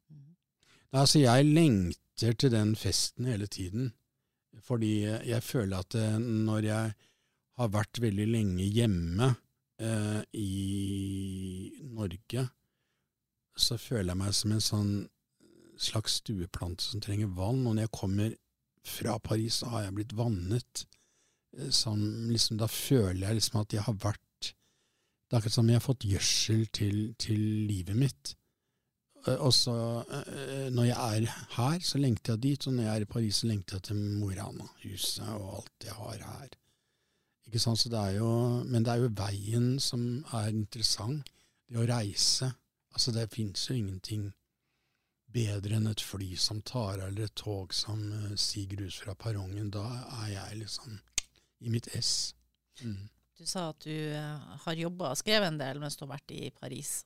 [0.93, 3.91] Altså, jeg lengter til den festen hele tiden.
[4.61, 6.93] Fordi jeg føler at eh, når jeg
[7.59, 9.29] har vært veldig lenge hjemme
[9.79, 12.47] eh, i Norge,
[13.55, 14.93] så føler jeg meg som en sånn
[15.77, 17.61] slags stueplante som trenger vann.
[17.67, 18.35] Og når jeg kommer
[18.83, 20.85] fra Paris, så har jeg blitt vannet.
[21.57, 25.69] Eh, Som liksom, da føler jeg liksom at jeg har vært Det er akkurat som
[25.69, 27.39] jeg har fått gjødsel til, til
[27.69, 28.33] livet mitt.
[29.27, 32.95] Eh, Og så, eh, når jeg er her, så lengter jeg dit, og når jeg
[32.95, 36.49] er i Paris, så lengter jeg til Morana, huset og alt jeg har her.
[37.47, 38.29] Ikke sant, så det er jo,
[38.63, 41.27] Men det er jo veien som er interessant.
[41.67, 42.51] Det å reise.
[42.93, 44.31] Altså, det fins jo ingenting
[45.33, 49.15] bedre enn et fly som tar av, eller et tog som uh, siger ut fra
[49.17, 49.71] perrongen.
[49.73, 49.83] Da
[50.23, 50.99] er jeg liksom
[51.63, 52.35] i mitt ess.
[52.83, 53.09] Mm.
[53.39, 56.33] Du sa at du eh, har jobba og skrevet en del mens du har vært
[56.35, 57.01] i Paris.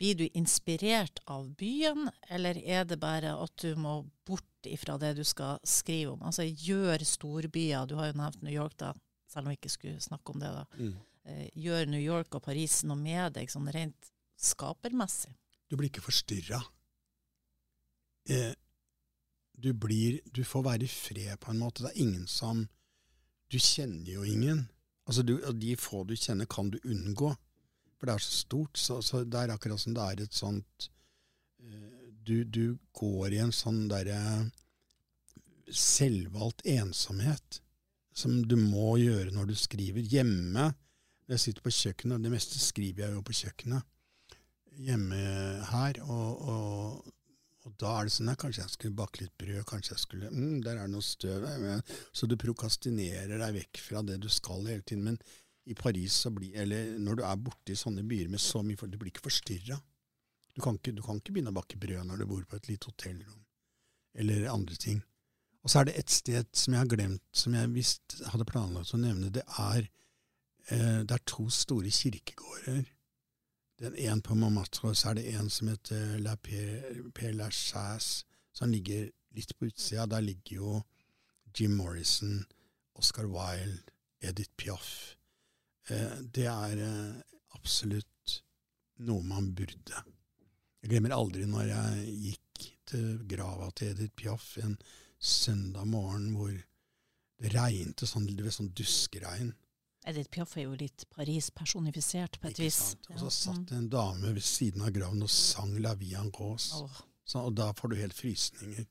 [0.00, 5.12] Blir du inspirert av byen, eller er det bare at du må bort ifra det
[5.18, 6.24] du skal skrive om?
[6.26, 8.94] Altså gjør storbyer, du har jo nevnt New York da,
[9.32, 10.64] selv om vi ikke skulle snakke om det da.
[10.78, 10.96] Mm.
[11.24, 14.10] Eh, Gjør New York og Paris noe med deg sånn rent
[14.42, 15.32] skapermessig?
[15.70, 16.60] Du blir ikke forstyrra.
[18.28, 18.52] Eh,
[19.52, 21.82] du blir Du får være i fred, på en måte.
[21.84, 22.66] Det er ingen som
[23.50, 24.68] Du kjenner jo ingen.
[25.06, 27.34] Altså, du, De få du kjenner, kan du unngå.
[27.98, 28.78] For det er så stort.
[28.78, 30.88] Så, så det er akkurat som det er et sånt
[31.60, 34.50] eh, du, du går i en sånn derre
[35.72, 37.60] selvvalgt ensomhet
[38.14, 40.04] som du må gjøre når du skriver.
[40.04, 40.68] Hjemme,
[41.26, 43.88] når jeg sitter på kjøkkenet, og det meste skriver jeg jo på kjøkkenet
[44.80, 45.18] hjemme
[45.68, 47.12] her, og, og,
[47.66, 50.32] og da er det sånn at kanskje jeg skulle bake litt brød, kanskje jeg skulle
[50.32, 51.46] mm, Der er det noe støv
[52.12, 55.04] Så du prokastinerer deg vekk fra det du skal hele tiden.
[55.10, 55.20] Men
[55.68, 58.90] i Paris, blir, eller når du er borte i sånne byer med så mye folk,
[58.90, 59.78] du blir ikke forstyrra.
[60.52, 60.64] Du, du
[61.04, 63.44] kan ikke begynne å bake brød når du bor på et lite hotellrom,
[64.18, 64.98] eller andre ting.
[65.62, 68.94] Og så er det et sted som jeg har glemt, som jeg visst hadde planlagt
[68.96, 69.30] å nevne.
[69.30, 69.86] Det er,
[70.68, 72.84] eh, det er to store kirkegårder.
[73.82, 78.24] Den en på Montmartre, og så er det en som heter La Père La Lachaise,
[78.52, 80.06] som ligger litt på utsida.
[80.06, 80.82] Der ligger jo
[81.58, 82.44] Jim Morrison,
[82.94, 83.82] Oscar Wilde,
[84.20, 85.16] Edith Piaf.
[85.88, 87.22] Eh, det er eh,
[87.54, 88.42] absolutt
[89.02, 90.02] noe man burde.
[90.82, 94.76] Jeg glemmer aldri når jeg gikk til grava til Edith Piaf en
[95.22, 96.52] søndag morgen hvor
[97.42, 99.54] det regnet sånn, det var sånn duskeregn.
[100.06, 102.78] Edith Piaf er jo litt Paris personifisert på et Ikke vis.
[102.90, 103.06] sant?
[103.14, 103.66] Og så satt mm.
[103.70, 106.74] det en dame ved siden av graven og sang La Vie en Rose.
[107.22, 108.84] Så, og da får du helt frysninger.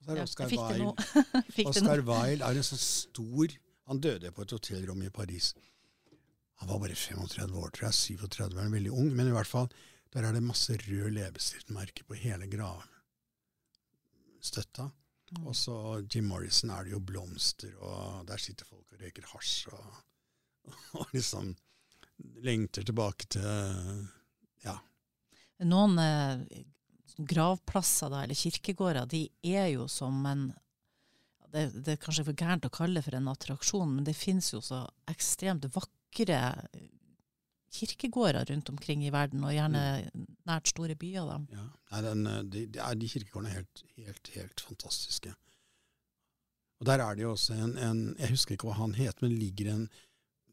[0.00, 0.46] Og så er ja, Oscar.
[0.48, 0.92] Wilde.
[1.68, 2.00] Oscar.
[2.08, 3.48] Wilde er en sånn stor
[3.84, 5.52] Han døde på et hotellrom i Paris.
[6.62, 8.16] Han var bare 35 år, tror jeg.
[8.16, 9.12] 37 var veldig ung.
[9.12, 9.68] Men i hvert fall,
[10.16, 14.88] der er det masse rød leppestiftmerker på hele gravstøtta.
[15.42, 19.68] Og så Jim Morrison er det jo blomster, og der sitter folk og røyker hasj
[19.74, 20.02] og,
[21.00, 21.54] og liksom
[22.44, 24.04] lengter tilbake til
[24.64, 24.78] Ja.
[25.68, 26.62] Noen eh,
[27.18, 30.46] gravplasser da, eller kirkegårder, de er jo som en
[31.54, 34.48] det, det er kanskje for gærent å kalle det for en attraksjon, men det finnes
[34.50, 36.40] jo så ekstremt vakre
[37.74, 39.82] kirkegårder rundt omkring i verden, og gjerne
[40.48, 41.32] nært store byer.
[41.52, 41.66] Ja.
[42.04, 45.34] Den, eh, de, de, kirkegårdene er helt, helt, helt fantastiske.
[46.80, 49.38] Og der er det jo også en, en Jeg husker ikke hva han het, men
[49.38, 49.86] ligger en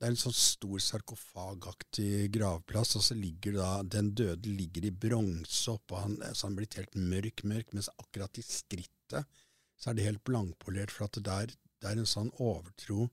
[0.01, 4.93] det er en sånn stor sarkofagaktig gravplass, og så ligger da den døde ligger i
[5.03, 9.29] bronse oppå han, så han er blitt helt mørk, mørk, mens akkurat i skrittet
[9.77, 13.11] så er det helt blankpolert, for at det, der, det er en sånn overtro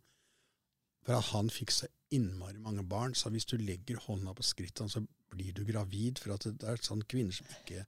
[1.05, 4.91] for at han fikk så innmari mange barn, så hvis du legger hånda på skrittene,
[4.91, 7.85] så blir du gravid, for det er sånn kvinner som ikke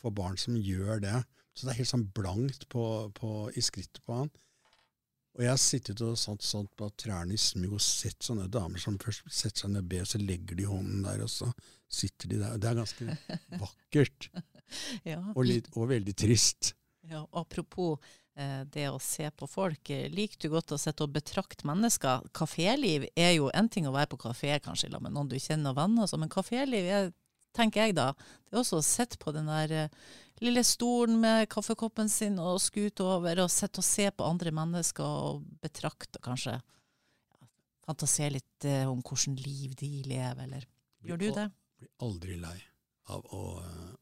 [0.00, 1.18] får barn, som gjør det.
[1.54, 2.84] Så det er helt sånn blankt på,
[3.16, 4.30] på, i skrittet på han.
[5.38, 8.82] Og jeg har sittet og satt sånt på trærne i smug og sett sånne damer
[8.82, 11.50] som først setter seg ned og ber, så legger de hånden der, og så
[11.90, 12.58] sitter de der.
[12.58, 13.16] Det er ganske
[13.60, 14.30] vakkert.
[15.12, 15.20] ja.
[15.34, 16.72] og, litt, og, veldig trist.
[17.10, 18.02] Ja, apropos
[18.72, 19.90] det å se på folk.
[19.92, 22.24] Eh, liker du godt å sitte og betrakte mennesker?
[22.36, 25.80] Kaféliv er jo en ting å være på kafé kanskje med noen du kjenner og
[25.80, 27.12] venner, men kaféliv er
[27.56, 28.12] tenker jeg da.
[28.46, 29.94] Det er også å sitte på den der uh,
[30.38, 35.02] lille stolen med kaffekoppen sin og skute over og sitte og se på andre mennesker
[35.02, 37.48] og betrakte kanskje ja,
[37.90, 40.68] Fantasere litt om hvordan liv de lever, eller
[41.02, 41.48] gjør du det?
[41.80, 42.56] Blir aldri lei
[43.10, 43.42] av å,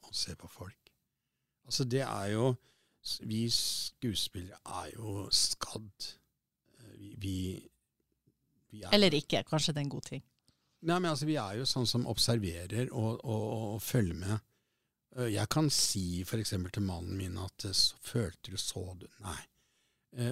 [0.05, 0.93] å se på folk.
[1.69, 2.53] Altså, det er jo
[3.29, 6.09] Vi skuespillere er jo skadd.
[6.99, 7.37] Vi, vi,
[8.71, 9.45] vi er, Eller ikke.
[9.49, 10.25] Kanskje det er en god ting.
[10.87, 14.49] Nei, men altså, Vi er jo sånn som observerer og, og, og følger med.
[15.19, 16.55] Øh, jeg kan si f.eks.
[16.73, 19.41] til mannen min at øh, følte du, så du Nei.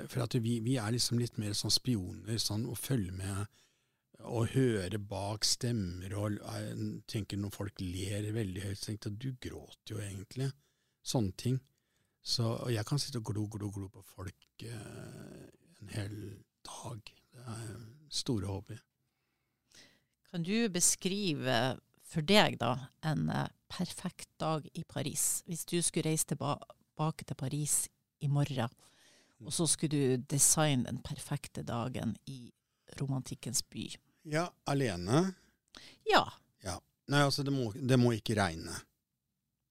[0.08, 3.44] For at vi, vi, er liksom litt mer sånn spioner sånn, og følger med
[4.24, 6.38] og høre bak stemmer og
[7.06, 10.48] tenker når folk ler veldig høyt, tenker jeg at du gråter jo egentlig.
[11.06, 11.60] Sånne ting.
[12.26, 15.46] Så jeg kan sitte og glo, glo, glo på folk eh,
[15.78, 16.16] en hel
[16.66, 17.12] dag.
[17.30, 17.76] Det er
[18.10, 18.78] store hobby.
[20.32, 22.72] Kan du beskrive for deg da
[23.06, 25.44] en eh, perfekt dag i Paris?
[25.46, 27.84] Hvis du skulle reise tilbake til Paris
[28.18, 28.74] i morgen,
[29.44, 32.50] og så skulle du designe den perfekte dagen i
[32.98, 33.86] romantikkens by.
[34.26, 35.22] Ja, alene?
[36.08, 36.24] Ja.
[36.64, 36.78] ja.
[37.12, 38.74] Nei, altså, det må, det må, ikke regne.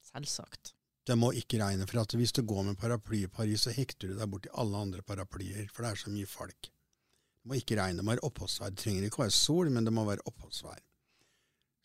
[0.05, 0.75] Selvsagt.
[1.05, 4.15] Det må ikke regne, for hvis du går med paraply i Paris, så hekter du
[4.17, 6.69] deg borti alle andre paraplyer, for det er så mye folk.
[6.69, 8.73] Det må ikke regne, det må være oppholdsvær.
[8.73, 10.81] Det trenger ikke være sol, men det må være oppholdsvær.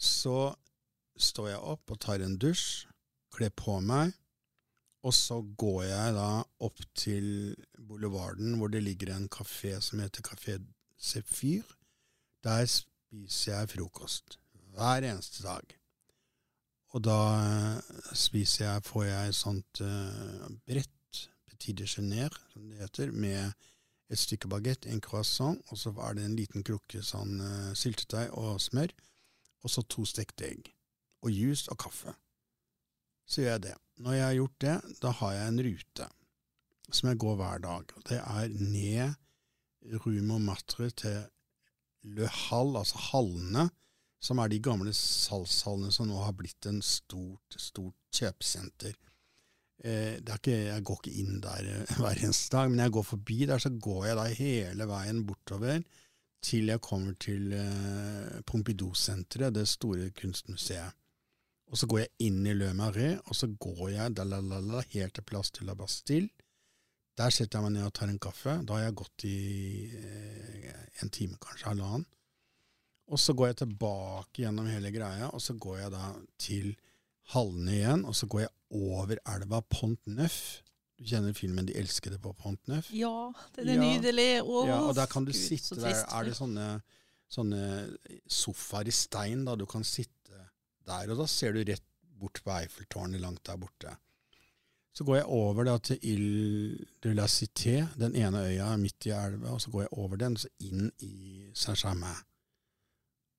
[0.01, 0.39] Så
[1.21, 2.87] står jeg opp og tar en dusj,
[3.37, 4.15] kler på meg,
[5.05, 6.31] og så går jeg da
[6.65, 7.27] opp til
[7.77, 10.59] boulevarden, hvor det ligger en kafé som heter Kafé
[11.01, 11.65] Sefyr.
[12.45, 14.39] Der spiser jeg frokost
[14.73, 15.80] hver eneste dag.
[16.91, 17.19] Og da
[18.19, 23.53] spiser jeg, får jeg et sånt uh, brett, petit déjeuner, som det heter, med
[24.11, 28.33] et stykke bagett, en croissant, og så er det en liten krukke sånn uh, syltetøy
[28.35, 28.95] og smør,
[29.63, 30.73] og så to stekte egg.
[31.23, 32.17] Og juice og kaffe.
[33.29, 33.77] Så gjør jeg det.
[34.01, 36.07] Når jeg har gjort det, da har jeg en rute
[36.91, 37.93] som jeg går hver dag.
[37.97, 41.21] og Det er ned Rue Montmartre til
[42.03, 43.69] Le Hall, altså hallene,
[44.21, 48.95] som er de gamle salgshallene som nå har blitt en stort, stort kjøpesenter.
[49.81, 53.39] Eh, ikke, jeg går ikke inn der eh, hver eneste dag, men jeg går forbi
[53.49, 55.81] der, så går jeg da hele veien bortover
[56.45, 60.97] til jeg kommer til eh, Pompidou-senteret, det store kunstmuseet.
[61.71, 65.25] Og så går jeg inn i Le Marais, og så går jeg dalalala, helt til
[65.25, 66.29] plass til La Bastille.
[67.17, 68.57] Der setter jeg meg ned og tar en kaffe.
[68.67, 69.37] Da har jeg gått i
[71.05, 72.09] en time, kanskje halvannen.
[73.11, 76.05] Og så går jeg tilbake gjennom hele greia, og så går jeg da
[76.39, 76.73] til
[77.35, 80.61] hallene igjen, og så går jeg over elva Pont Neuf.
[81.01, 82.91] Du kjenner filmen 'De elskede på Pont Neuf'?
[82.95, 83.81] Ja, det er ja.
[83.81, 84.43] nydelig.
[84.45, 86.05] Åh, ja, og der kan du Gud, sitte der.
[86.07, 86.69] Er det sånne,
[87.31, 87.63] sånne
[88.29, 90.47] sofaer i stein, da du kan sitte
[90.87, 91.87] der, og da ser du rett
[92.21, 93.97] bort på Eiffeltårnet langt der borte.
[94.93, 99.15] Så går jeg over da til Ile de la Cité, den ene øya midt i
[99.15, 102.19] elva, og så går jeg over den, så inn i Saint-Germain.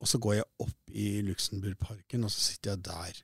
[0.02, 3.22] Og så går jeg opp i Luxembourgparken, og så sitter jeg der.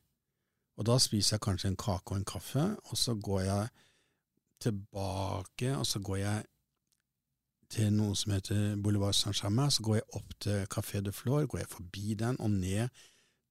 [0.78, 3.70] Og da spiser jeg kanskje en kake og en kaffe, og så går jeg
[4.62, 6.46] tilbake, og så går jeg
[7.70, 11.64] til noe som heter Boulevard Saint-Germain, så går jeg opp til Café de Flore, går
[11.64, 12.90] jeg forbi den og ned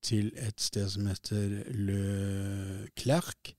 [0.06, 3.52] til et sted som heter Le Clerc.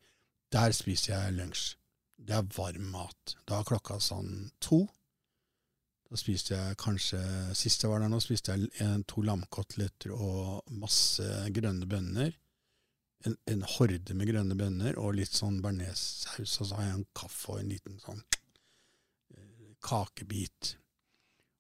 [0.52, 1.76] Der spiser jeg lunsj.
[2.18, 3.36] Det er varm mat.
[3.48, 4.86] Da er klokka sånn to.
[6.08, 7.20] Da spiste jeg kanskje
[7.58, 12.32] Sist jeg var der nå, spiste jeg to lamkoteletter og masse grønne bønner
[13.26, 17.08] en, en, horde med grønne bønner og litt sånn bearnéssaus, og så har jeg en
[17.18, 18.22] kaffe og en liten sånn
[19.34, 20.76] eh, kakebit.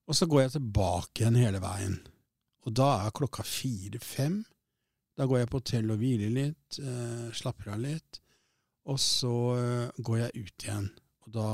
[0.08, 1.98] Og så går jeg tilbake igjen hele veien.
[2.68, 4.40] Og da er klokka fire-fem.
[5.18, 8.22] Da går jeg på hotell og hviler litt, eh, slapper av litt.
[8.88, 10.92] Og så eh, går jeg ut igjen.
[11.26, 11.50] Og da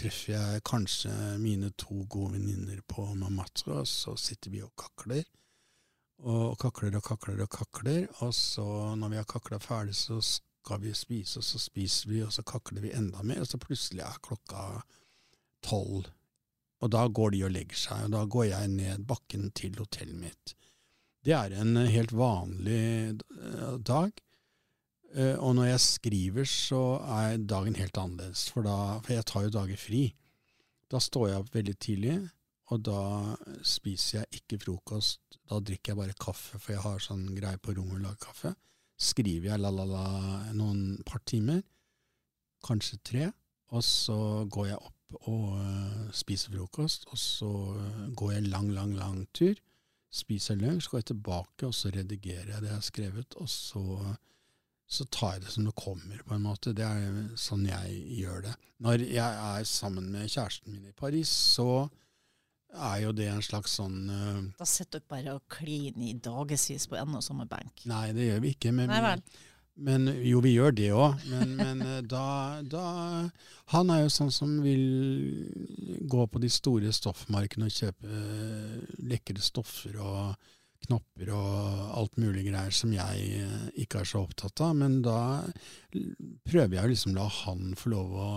[0.00, 5.26] treffer jeg kanskje mine to gode venninner på Mamatra, og så sitter vi og kakler.
[6.20, 8.06] Og kakler og kakler og kakler.
[8.24, 8.64] Og så,
[8.96, 12.44] når vi har kakla ferdig, så skal vi spise, og så spiser vi, og så
[12.46, 14.64] kakler vi enda mer, og så plutselig er klokka
[15.64, 16.08] tolv.
[16.80, 20.20] Og da går de og legger seg, og da går jeg ned bakken til hotellet
[20.20, 20.54] mitt.
[21.24, 24.12] Det er en helt vanlig eh, dag.
[25.16, 26.82] Eh, og når jeg skriver, så
[27.18, 30.04] er dagen helt annerledes, for, da, for jeg tar jo dager fri.
[30.90, 32.16] Da står jeg opp veldig tidlig,
[32.70, 33.00] og da
[33.66, 35.40] spiser jeg ikke frokost.
[35.50, 38.54] Da drikker jeg bare kaffe, for jeg har sånn greie på rommet å lage kaffe.
[39.00, 41.62] Skriver jeg la-la-la noen par timer,
[42.66, 43.30] kanskje tre,
[43.74, 44.18] og så
[44.50, 44.96] går jeg opp
[45.26, 47.50] og uh, spiser frokost, og så
[48.14, 49.56] går jeg lang, lang, lang tur.
[50.14, 53.82] Spiser lunsj, går jeg tilbake, og så redigerer jeg det jeg har skrevet, og så
[54.90, 56.74] så tar jeg det som det kommer, på en måte.
[56.74, 58.54] Det er sånn jeg gjør det.
[58.82, 61.86] Når jeg er sammen med kjæresten min i Paris, så
[62.70, 66.86] er jo det en slags sånn uh, Da sitter dere bare og kliner i dagevis
[66.90, 67.84] på en og samme benk.
[67.90, 68.74] Nei, det gjør vi ikke.
[68.74, 69.14] Men, Nei
[69.80, 71.22] men jo, vi gjør det òg.
[71.30, 72.26] Men, men uh, da,
[72.66, 72.84] da
[73.74, 79.42] Han er jo sånn som vil gå på de store stoffmarkedene og kjøpe uh, lekre
[79.42, 80.50] stoffer og
[80.86, 84.74] knopper og alt mulig greier som jeg eh, ikke er så opptatt av.
[84.80, 85.20] Men da
[86.48, 88.30] prøver jeg liksom å la han få lov å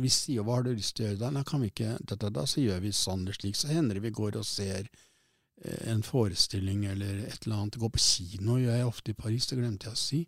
[0.00, 1.32] Vi sier 'hva har du lyst til å gjøre da'?
[1.36, 3.56] Nei, kan vi ikke da, da, da, så gjør vi sånn eller slik.
[3.56, 4.88] Så hender det vi går og ser
[5.64, 7.80] eh, en forestilling eller et eller annet.
[7.80, 10.20] Gå på kino gjør jeg ofte i Paris, det glemte jeg å si.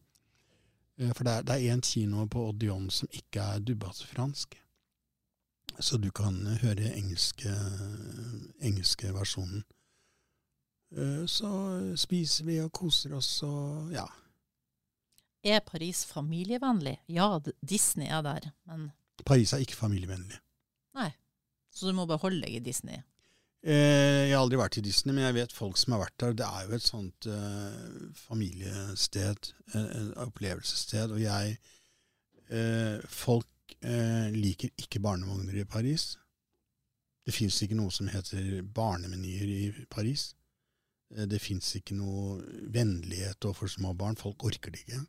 [0.98, 4.58] Eh, for det er, en kino på Odeon som ikke er dubbete fransk.
[5.80, 7.52] Så du kan høre engelske,
[8.60, 9.64] engelske versjonen.
[10.92, 11.52] Eh, så
[11.98, 14.06] spiser vi og koser oss og ja.
[15.42, 17.00] Er Paris familievennlig?
[17.10, 18.92] Ja, Disney er der, men
[19.26, 20.38] Paris er ikke familievennlig.
[20.94, 21.10] Nei.
[21.72, 23.00] Så du må beholde deg i Disney?
[23.62, 26.34] Eh, jeg har aldri vært i Disney, men jeg vet folk som har vært der.
[26.40, 31.14] Det er jo et sånt eh, familiested, eh, opplevelsessted.
[31.14, 31.56] Og jeg
[32.52, 33.48] uh, Folk
[33.82, 36.12] liker ikke barnevogner i Paris.
[37.24, 40.28] Det fins ikke noe som heter barnemenyer i Paris.
[41.16, 42.40] Eh, det fins ikke noe
[42.72, 44.18] vennlighet overfor små barn.
[44.20, 45.02] Folk orker det ikke.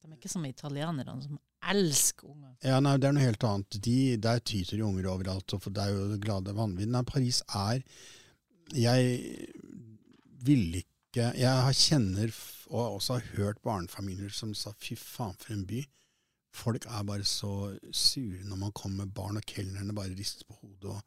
[0.00, 1.38] De er ikke som italienerne, som
[1.70, 2.54] elsker unger.
[2.64, 3.80] Ja, nei, Det er noe helt annet.
[3.84, 6.90] De, der tyter de unger overalt, og det er jo glade vanvidd.
[6.90, 7.82] Nei, Paris er
[8.72, 9.18] Jeg
[10.40, 12.30] vil ikke Jeg kjenner,
[12.70, 15.82] og også har hørt barnefamilier som sa fy faen for en by.
[16.54, 20.54] Folk er bare så sure når man kommer med barn, og kelnerne bare rister på
[20.62, 20.94] hodet.
[20.94, 21.02] og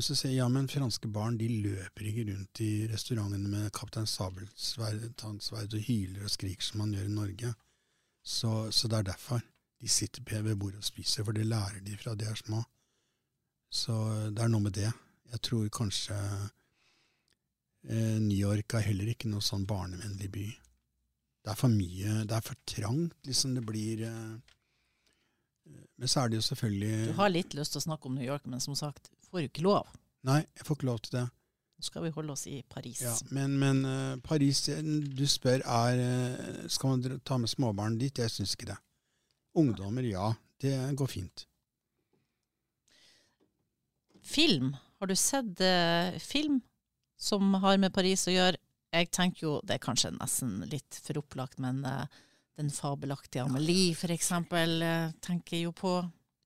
[0.00, 4.06] så sier jeg ja, men franske barn de løper ikke rundt i restaurantene med Kaptein
[4.08, 7.52] Sabeltann sverd og hyler og skriker som man gjør i Norge.
[8.22, 9.42] Så, så, det er derfor
[9.82, 12.62] de sitter ved bordet og spiser, for det lærer de fra de er små.
[13.72, 13.94] Så
[14.30, 14.90] det er noe med det.
[15.32, 16.16] Jeg tror kanskje
[17.88, 20.48] eh, New York er heller ikke noe sånn barnevennlig by.
[21.42, 23.56] Det er for mye, det er for trangt, liksom.
[23.58, 24.52] Det blir eh,
[25.96, 28.26] men så er det jo selvfølgelig Du har litt lyst til å snakke om New
[28.26, 29.92] York, men som sagt, får jo ikke lov.
[30.28, 31.28] Nei, jeg får ikke lov til det.
[31.82, 33.00] Nå skal vi holde oss i Paris.
[33.02, 38.20] Ja, men, men uh, Paris, du spør er uh, Skal man ta med småbarn dit?
[38.22, 38.78] Jeg syns ikke det.
[39.58, 40.28] Ungdommer, ja.
[40.62, 41.46] Det går fint.
[44.22, 44.76] Film.
[45.02, 46.60] Har du sett uh, film
[47.18, 48.60] som har med Paris å gjøre?
[48.92, 54.12] Jeg tenker jo, Det er kanskje nesten litt for opplagt, men den fabelaktige Amelie, for
[54.12, 54.84] eksempel,
[55.24, 55.94] tenker jo på.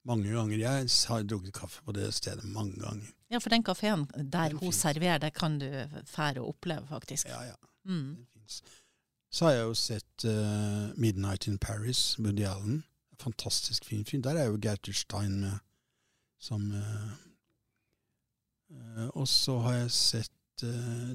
[0.06, 0.58] Mange ganger.
[0.58, 3.08] Jeg har drukket kaffe på det stedet mange ganger.
[3.30, 5.66] Ja, for den kafeen der hun serverer, det kan du
[6.06, 7.26] fære og oppleve, faktisk.
[7.26, 7.56] Ja, ja.
[7.84, 8.26] Mm.
[9.30, 12.84] Så har jeg jo sett uh, 'Midnight in Paris', Woody Allen.
[13.20, 14.22] Fantastisk fin film.
[14.22, 15.58] Der er jo Gertur Stein med
[16.38, 17.12] som uh,
[18.70, 20.32] uh, Og så har jeg sett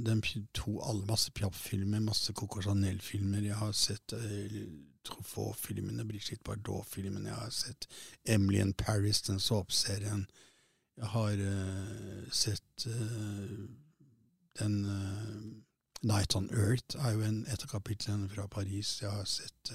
[0.06, 0.22] den
[0.54, 3.42] to alle masse Piaf-filmer, masse Coco Chanel-filmer.
[3.42, 4.14] Jeg har sett
[5.04, 7.30] Truffaut-filmene, Brigitte Bardot-filmene.
[7.30, 7.88] Jeg har sett
[8.26, 10.28] Emily in Paris, den såpeserien.
[10.98, 13.70] Jeg har uh, sett uh,
[14.60, 15.42] den uh,
[16.02, 19.00] Night on Earth er jo en, et av kapitlene fra Paris.
[19.02, 19.74] Jeg har sett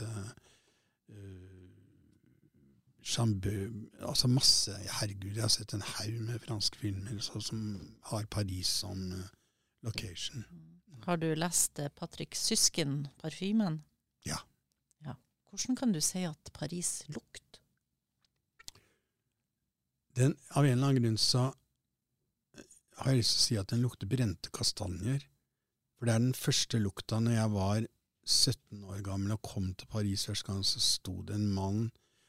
[3.07, 3.69] Chambeu
[4.03, 7.61] Altså masse Herregud, jeg har sett en haug med franske filmer så, som
[8.11, 9.05] har Paris som
[9.87, 10.43] location.
[11.07, 13.79] Har du lest Patrick Sysken, 'Parfymen'?
[14.27, 14.43] Ja.
[15.51, 17.61] Hvordan kan du si at Paris lukter?
[20.17, 21.51] Den, av en eller annen grunn så
[22.97, 25.27] har jeg lyst til å si at den lukter brente kastanjer.
[25.97, 27.87] For det er den første lukta når jeg var
[28.27, 31.87] 17 år gammel og kom til Paris første gang, så sto det en mann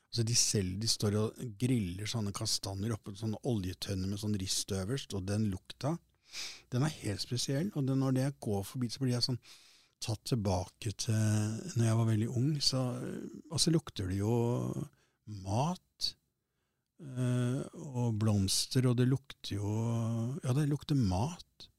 [0.07, 4.71] altså De selv de står og griller sånne kastanjer oppå sånne oljetønner med sånn rist
[4.71, 5.97] øverst, og den lukta,
[6.71, 7.67] den er helt spesiell.
[7.75, 9.39] Og det, når det går forbi, så blir jeg sånn
[10.03, 11.17] tatt tilbake til
[11.77, 12.51] når jeg var veldig ung.
[12.63, 12.81] Så,
[13.51, 14.35] og så lukter det jo
[15.43, 16.11] mat
[17.01, 19.71] øh, og blomster, og det lukter jo
[20.43, 21.69] Ja, det lukter mat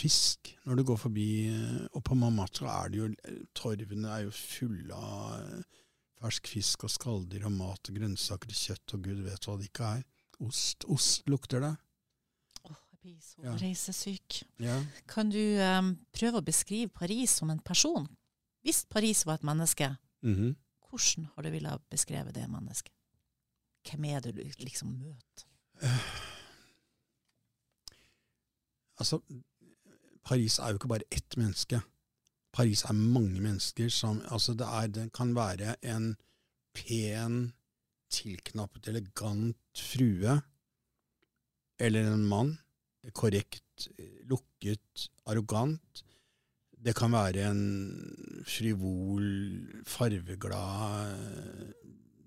[0.00, 1.28] fisk når du går forbi.
[1.52, 3.08] eh, Og på Mamatra er det jo
[3.54, 5.80] Torvene er jo fulle av eh,
[6.20, 9.70] fersk fisk og skalldyr og mat og grønnsaker og kjøtt og gud vet hva det
[9.70, 10.02] ikke er.
[10.40, 10.84] Ost.
[10.88, 11.74] Ost lukter det.
[13.04, 13.52] Åh, og Ja.
[13.56, 14.42] reisesyk.
[14.60, 14.84] Ja.
[15.08, 18.06] Kan du um, prøve å beskrive Paris som en person?
[18.62, 20.56] Hvis Paris var et menneske, Mhm.
[20.90, 22.92] hvordan har du villet beskrevet det mennesket?
[23.88, 25.46] Hvem er det du liksom møter?
[29.00, 29.20] Altså,
[30.24, 31.80] Paris er jo ikke bare ett menneske.
[32.52, 36.16] Paris er mange mennesker som Altså, det, er, det kan være en
[36.74, 37.52] pen,
[38.10, 40.40] tilknappet, elegant frue.
[41.78, 42.58] Eller en mann.
[43.16, 43.88] Korrekt,
[44.28, 46.02] lukket, arrogant.
[46.80, 47.64] Det kan være en
[48.48, 49.26] frivol,
[49.88, 51.16] farveglad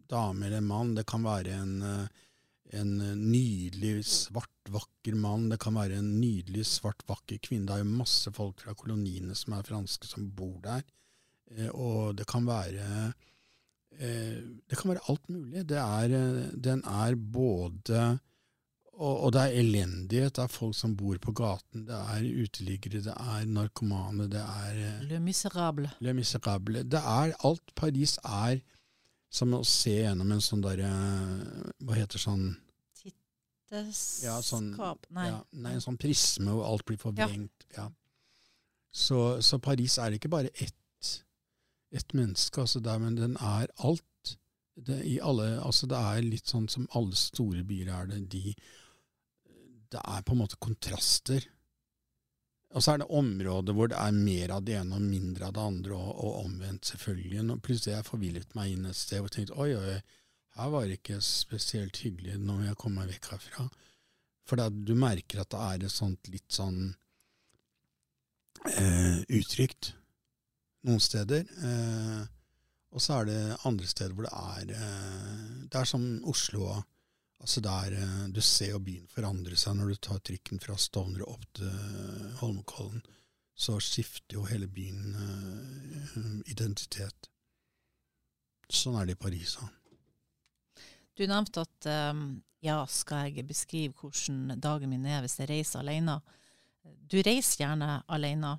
[0.09, 0.95] dame eller mann.
[0.97, 2.07] Det kan være en
[2.73, 5.49] en nydelig, svart, vakker mann.
[5.51, 7.67] Det kan være en nydelig, svart, vakker kvinne.
[7.69, 10.81] Det er jo masse folk fra koloniene som er franske, som bor der.
[11.53, 12.87] Eh, og det kan være
[13.99, 15.65] eh, Det kan være alt mulig.
[15.69, 18.19] Er, eh, den er både
[18.93, 20.35] og, og det er elendighet.
[20.37, 21.87] Det er folk som bor på gaten.
[21.87, 25.89] Det er uteliggere, det er narkomane, det er eh, Le Miserable.
[25.99, 26.83] Le Miserable.
[26.85, 27.73] Det er alt.
[27.75, 28.61] Paris er
[29.33, 30.91] som å se gjennom en sånn derre
[31.81, 32.51] Hva heter sånn
[34.21, 34.75] Ja, sånn-.
[35.09, 35.25] Nei.
[35.31, 37.65] Ja, nei, en sånn prisme hvor alt blir forvrengt.
[37.73, 37.87] Ja.
[38.93, 41.09] Så, så Paris er ikke bare ett,
[41.89, 44.05] ett menneske, altså der, men den er alt.
[44.73, 48.21] Det, i alle, altså det er litt sånn som alle store byer er det.
[48.29, 48.53] De,
[49.93, 51.45] det er på en måte kontraster.
[52.73, 55.55] Og så er det områder hvor det er mer av det ene og mindre av
[55.55, 57.45] det andre, og, og omvendt, selvfølgelig.
[57.45, 59.97] Nå plutselig jeg forvillet meg inn et sted og tenkt oi, oi,
[60.57, 63.67] her var det ikke spesielt hyggelig når jeg kom meg vekk herfra.
[64.49, 66.79] For da, du merker at det er et sånt litt sånn
[68.69, 69.93] eh, utrygt
[70.87, 71.45] noen steder.
[71.47, 72.23] Eh,
[72.93, 76.83] og så er det andre steder hvor det er eh, Det er som Oslo òg.
[77.43, 81.25] Altså der, eh, du ser jo byen forandre seg når du tar trikken fra Stovner
[81.27, 83.03] opp til eh, Holmenkollen.
[83.53, 87.27] Så skifter jo hele byen uh, identitet.
[88.65, 89.67] Sånn er det i Paris Ja.
[91.13, 92.23] Du nevnte at um,
[92.65, 96.15] ja, skal jeg beskrive hvordan dagen min er hvis jeg reiser alene?
[96.81, 98.55] Du reiser gjerne alene.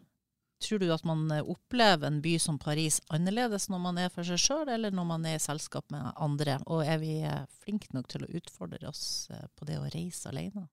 [0.62, 4.26] Tror du at man eh, opplever en by som Paris annerledes når man er for
[4.26, 6.60] seg sjøl, eller når man er i selskap med andre?
[6.66, 10.30] Og er vi eh, flinke nok til å utfordre oss eh, på det å reise
[10.30, 10.68] alene?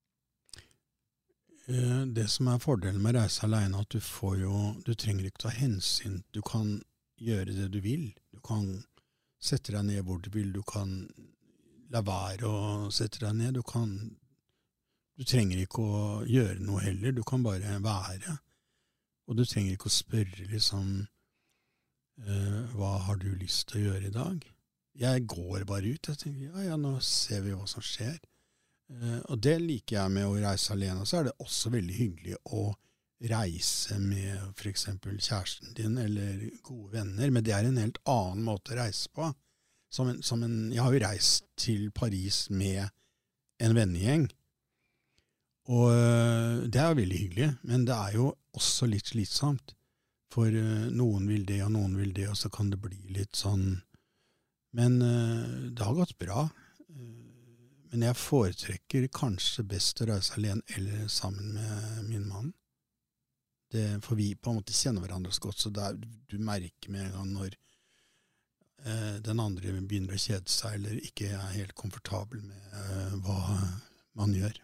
[1.61, 4.53] Det som er fordelen med å reise alene, at du får jo
[4.83, 6.17] Du trenger ikke ta hensyn.
[6.33, 6.81] Du kan
[7.21, 8.09] gjøre det du vil.
[8.33, 8.65] Du kan
[9.39, 10.49] sette deg ned hvor du vil.
[10.51, 11.05] Du kan
[11.93, 13.59] la være å sette deg ned.
[13.59, 13.93] Du kan
[15.15, 17.13] Du trenger ikke å gjøre noe heller.
[17.13, 18.39] Du kan bare være.
[19.31, 20.87] Og du trenger ikke å spørre liksom
[22.27, 24.43] uh, Hva har du lyst til å gjøre i dag?
[24.99, 26.09] Jeg går bare ut.
[26.11, 28.19] Jeg tenker ja, ja, nå ser vi hva som skjer.
[28.91, 31.07] Uh, og det liker jeg med å reise alene.
[31.07, 32.65] Så er det også veldig hyggelig å
[33.31, 34.89] reise med f.eks.
[34.99, 39.29] kjæresten din eller gode venner, men det er en helt annen måte å reise på.
[39.93, 42.89] Som en, som en, jeg har jo reist til Paris med
[43.61, 44.25] en vennegjeng,
[45.69, 49.75] og øh, det er veldig hyggelig, men det er jo også litt slitsomt.
[50.31, 53.35] For øh, noen vil det, og noen vil det, og så kan det bli litt
[53.35, 53.81] sånn
[54.71, 56.45] Men øh, det har gått bra.
[56.87, 57.17] Eh,
[57.91, 62.53] Men jeg foretrekker kanskje best å reise alene eller sammen med min mann.
[63.71, 67.05] Det, for vi på en måte kjenner hverandre så godt, så er, du merker med
[67.05, 67.57] en gang når
[68.85, 73.59] eh, den andre begynner å kjede seg eller ikke er helt komfortabel med eh, hva
[74.19, 74.55] man gjør.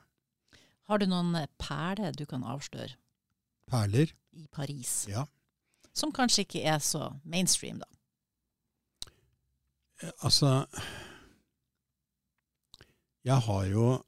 [0.87, 2.95] Har du noen eh, perler du kan avsløre
[3.67, 4.11] Perler?
[4.37, 5.25] i Paris, Ja.
[5.93, 7.85] som kanskje ikke er så mainstream, da?
[10.01, 10.65] Eh, Altså
[13.25, 14.03] Jeg har jo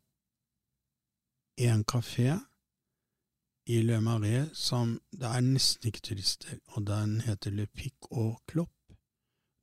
[1.58, 2.40] en kafé
[3.66, 8.38] i Le Marais som Det er nesten ikke turister, og den heter Le Pic au
[8.50, 8.70] Clop.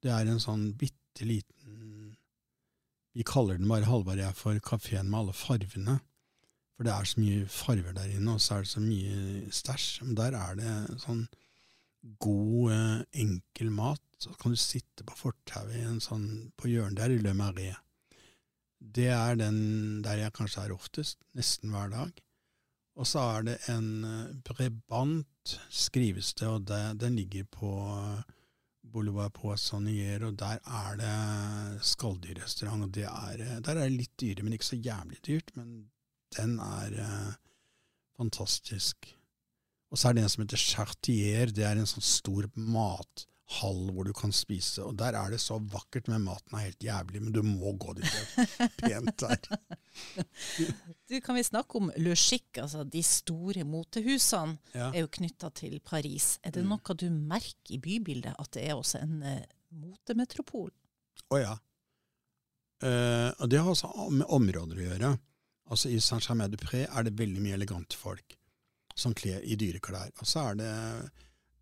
[0.03, 2.17] Det er en sånn bitte liten
[3.15, 6.01] Vi kaller den bare Halvard og jeg for kafeen med alle farvene.
[6.77, 10.05] For det er så mye farver der inne, og så er det så mye stæsj.
[10.05, 11.25] Men der er det sånn
[12.21, 14.03] god, eh, enkel mat.
[14.21, 17.81] Så kan du sitte på fortauet sånn på hjørnet der i Le Marais.
[18.77, 22.23] Det er den der jeg kanskje er oftest, nesten hver dag.
[22.97, 28.23] Og så er det en eh, Brebant, skrives det, og det, den ligger på eh,
[28.87, 32.85] Boulevard Poissonnier, og der er det skalldyrrestaurant.
[32.85, 35.53] og er, Der er det litt dyre, men ikke så jævlig dyrt.
[35.57, 35.91] Men
[36.35, 37.35] den er eh,
[38.19, 39.09] fantastisk.
[39.93, 41.53] Og så er det en som heter Chartier.
[41.55, 44.83] Det er en sånn stor mathall hvor du kan spise.
[44.83, 47.23] Og der er det så vakkert, men maten er helt jævlig.
[47.23, 48.09] Men du må gå dit.
[48.35, 49.61] Det er pent der.
[51.09, 54.91] du, kan vi snakke om Le Chic, altså de store motehusene Ja.
[54.91, 56.35] er jo knytta til Paris.
[56.43, 59.47] Er det noe du merker i bybildet, at det er også en eh,
[59.79, 60.75] motemetropol?
[61.31, 61.55] Å ja.
[62.85, 65.15] Eh, og det har også med områder å gjøre.
[65.67, 68.37] Altså I Saint-Germain-du-Pré er det veldig mye elegante folk
[68.97, 70.13] som kler i dyre klær.
[70.21, 70.75] Og så er det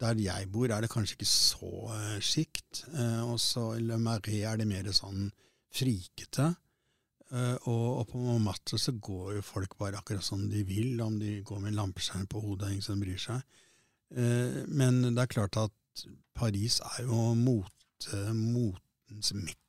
[0.02, 2.84] der jeg bor, er det kanskje ikke så uh, skikt.
[2.92, 5.30] Uh, og så i Le Marais er det mer sånn
[5.74, 6.50] frikete.
[7.32, 11.16] Uh, og, og på Montmartre så går jo folk bare akkurat som de vil, om
[11.18, 13.42] de går med lampeskjerm på hodet, ingen som bryr seg.
[14.14, 19.63] Uh, men det er klart at Paris er jo mote, motens mekka.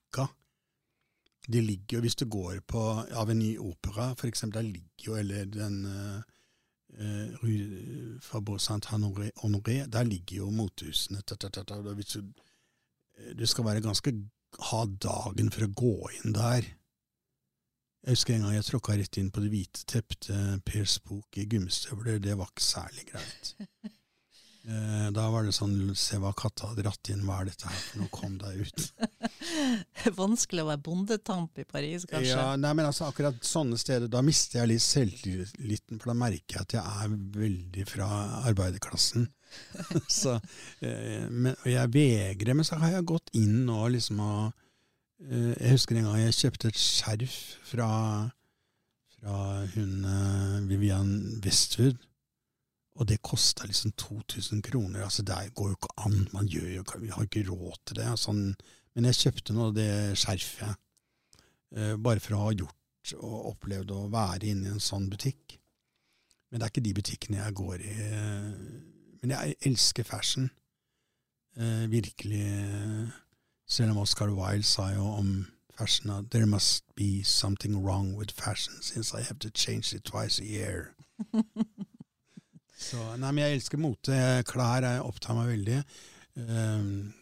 [1.51, 2.81] De ligger jo, Hvis du går på
[3.11, 6.21] Avenue Opera, for eksempel, der ligger jo, eller den uh,
[7.43, 11.21] Rue Faubourg Saint-Honoré, der ligger jo motehusene.
[11.95, 12.23] Hvis du,
[13.17, 14.13] eh, du skal være ganske
[14.71, 16.67] ha dagen for å gå inn der.
[18.05, 21.45] Jeg husker en gang jeg tråkka rett inn på det hvite tepte til Per i
[21.49, 22.19] gummistøvler.
[22.21, 23.55] Det var ikke særlig greit.
[24.65, 27.75] Eh, Da var det sånn Se hva katta har dratt inn, hva er dette her
[27.83, 28.85] for noe, kom deg ut.
[30.13, 32.33] Vanskelig å være bondetamp i Paris, kanskje?
[32.33, 36.59] Ja, nei, men altså akkurat sånne steder, da mister jeg litt selvtilliten, for da merker
[36.59, 38.09] jeg at jeg er veldig fra
[38.45, 39.27] arbeiderklassen.
[40.21, 40.37] så,
[40.85, 44.49] eh, men, og jeg vegrer, men så har jeg gått inn og liksom og
[45.23, 47.37] eh, Jeg husker en gang jeg kjøpte et skjerf
[47.69, 47.89] fra,
[49.15, 49.37] fra
[49.75, 52.01] hun eh, Vivian Westwood.
[52.95, 55.03] Og det kosta liksom 2000 kroner.
[55.03, 56.29] altså Det går jo ikke an.
[56.31, 58.05] Man gjør jo, vi har ikke råd til det.
[58.21, 58.53] Sånn,
[58.95, 59.89] men jeg kjøpte nå det
[60.19, 60.73] skjerfet
[61.75, 65.59] eh, bare for å ha gjort og opplevd å være inne i en sånn butikk.
[66.49, 67.95] Men det er ikke de butikkene jeg går i.
[69.21, 70.47] Men jeg elsker fashion.
[71.57, 72.45] Eh, virkelig.
[73.67, 78.31] Selv om Oscar Wilde sa jo om fashion at there must be something wrong with
[78.31, 80.95] fashion since I have to change it twice a year.
[82.77, 84.17] Så, nei, men jeg elsker mote.
[84.45, 85.77] Klær jeg opptar meg veldig.
[86.35, 87.13] Um,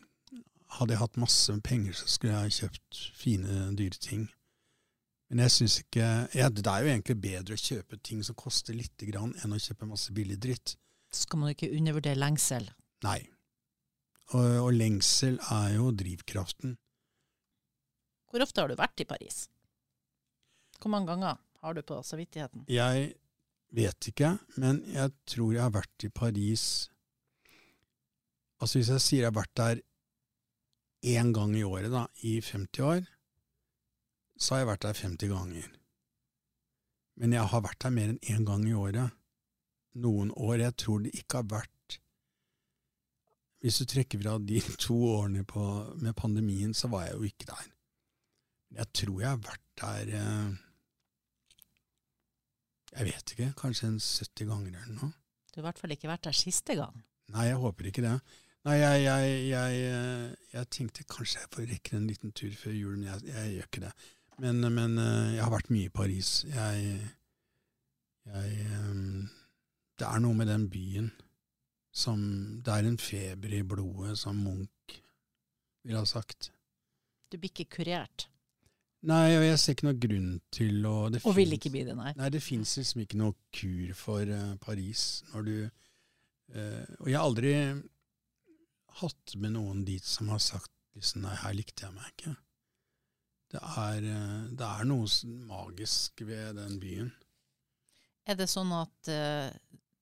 [0.77, 4.27] hadde jeg hatt masse penger, så skulle jeg kjøpt fine, dyre ting.
[5.31, 8.75] Men jeg syns ikke ja, Det er jo egentlig bedre å kjøpe ting som koster
[8.77, 10.75] lite grann, enn å kjøpe masse billig dritt.
[11.13, 12.67] Skal man ikke undervurdere lengsel.
[13.05, 13.19] Nei.
[14.33, 16.77] Og, og lengsel er jo drivkraften.
[18.29, 19.43] Hvor ofte har du vært i Paris?
[20.81, 22.65] Hvor mange ganger har du på samvittigheten?
[22.71, 23.13] Jeg
[23.73, 26.65] vet ikke, men jeg tror jeg har vært i Paris
[28.61, 29.79] Altså Hvis jeg sier jeg har vært der
[31.03, 33.03] én gang i året da, i 50 år,
[34.39, 35.67] så har jeg vært der 50 ganger.
[37.19, 39.13] Men jeg har vært der mer enn én gang i året.
[39.93, 40.57] Noen år.
[40.63, 41.69] Jeg tror det ikke har vært
[43.63, 45.61] Hvis du trekker fra de to årene på,
[46.01, 47.69] med pandemien, så var jeg jo ikke der.
[48.79, 50.55] Jeg tror jeg har vært der eh,
[52.93, 55.13] jeg vet ikke, kanskje en 70 ganger eller noe.
[55.49, 56.99] Du har i hvert fall ikke vært der siste gang.
[57.33, 58.17] Nei, jeg håper ikke det.
[58.63, 62.75] Nei, jeg, jeg, jeg, eh, jeg tenkte kanskje jeg får rekke en liten tur før
[62.77, 63.91] jul, men jeg, jeg gjør ikke det.
[64.39, 66.31] Men, men eh, jeg har vært mye i Paris.
[66.47, 66.93] Jeg,
[68.31, 69.03] jeg eh,
[69.99, 71.11] Det er noe med den byen
[71.93, 72.21] som
[72.65, 74.95] Det er en feber i blodet, som Munch
[75.83, 76.53] ville ha sagt.
[77.29, 78.29] Du blir ikke kurert,
[79.03, 81.91] Nei, og jeg ser ikke noe grunn til å det og vil ikke bli det,
[81.99, 82.13] nei.
[82.15, 84.29] Nei, det fins liksom ikke noe kur for
[84.63, 85.01] Paris
[85.33, 87.51] når du uh, Og jeg har aldri
[89.01, 92.35] hatt med noen dit som har sagt liksom, nei, her likte jeg meg ikke.
[93.53, 95.07] Det er, eh, det er noe
[95.49, 97.11] magisk ved den byen.
[98.25, 99.51] Er det sånn at uh,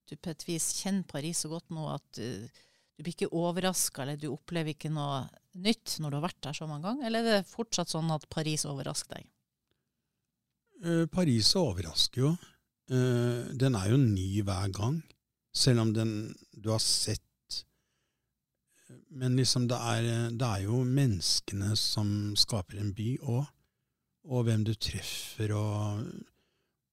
[0.07, 4.03] du på et vis kjenner Paris så godt nå at uh, du blir ikke overraska,
[4.03, 5.25] eller du opplever ikke noe
[5.57, 7.07] nytt når du har vært der så mange ganger?
[7.09, 9.27] Eller er det fortsatt sånn at Paris overrasker deg?
[10.85, 12.33] Uh, Paris overrasker jo.
[12.91, 14.97] Den er jo ny hver gang,
[15.55, 16.09] selv om den
[16.51, 17.23] du har sett
[19.11, 23.49] Men liksom det er, det er jo menneskene som skaper en by òg,
[24.31, 26.05] og hvem du treffer, og,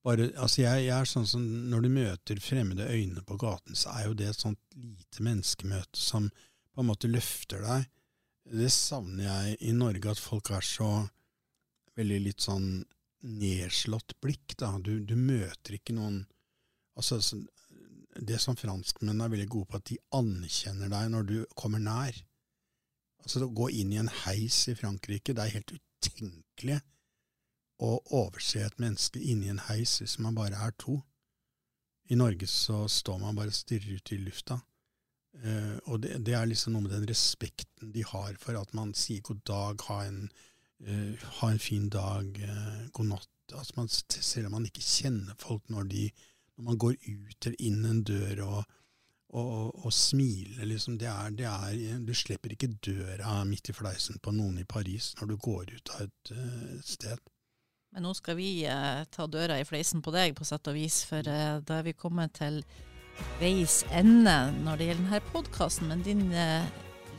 [0.03, 3.93] bare, altså jeg, jeg, er sånn som Når du møter fremmede øyne på gaten, så
[3.93, 7.87] er jo det et sånt lite menneskemøte som på en måte løfter deg.
[8.49, 10.89] Det savner jeg i Norge, at folk er så
[11.99, 12.69] veldig litt sånn
[13.39, 14.55] nedslått blikk.
[14.57, 14.71] da.
[14.81, 16.23] Du, du møter ikke noen
[16.99, 17.19] altså
[18.19, 22.15] Det som franskmennene er veldig gode på, at de anerkjenner deg når du kommer nær.
[23.23, 26.79] Altså Å gå inn i en heis i Frankrike, det er helt utenkelig
[27.79, 30.99] å overse et menneske inni en heis hvis man bare er to.
[32.09, 34.59] I Norge så står man bare og stirrer ut i lufta.
[35.39, 38.95] Uh, og det, det, er liksom noe med den respekten de har for at man
[38.97, 40.23] sier god dag, ha en,
[40.87, 43.29] uh, ha en fin dag, uh, god natt.
[43.53, 46.03] Altså man, selv om man ikke kjenner folk når, de,
[46.59, 48.77] når man går ut eller inn en dør og,
[49.31, 50.99] og, og smiler, liksom.
[50.99, 55.13] Det er, det er, du slipper ikke døra midt i fleisen på noen i Paris
[55.21, 56.33] når du går ut av et
[56.83, 57.29] sted.
[57.95, 61.01] Men nå skal vi eh, ta døra i fleisen på deg, på sett og vis,
[61.09, 62.61] for eh, da er vi kommet til
[63.41, 65.89] veis ende når det gjelder denne podkasten.
[65.89, 66.69] Men din eh,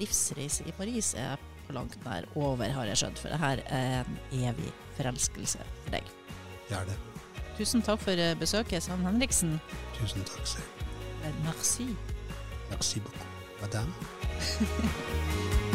[0.00, 3.22] livsreise i Paris er på langt nær over, har jeg skjønt.
[3.22, 6.18] For det her er en evig forelskelse for deg.
[6.68, 7.00] Det er det.
[7.58, 9.60] Tusen takk for eh, besøket, Sand Henriksen.
[9.98, 10.86] Tusen takk selv.
[11.24, 11.88] Eh, merci.
[12.70, 13.26] Merci beaucoup,
[13.60, 13.92] madame.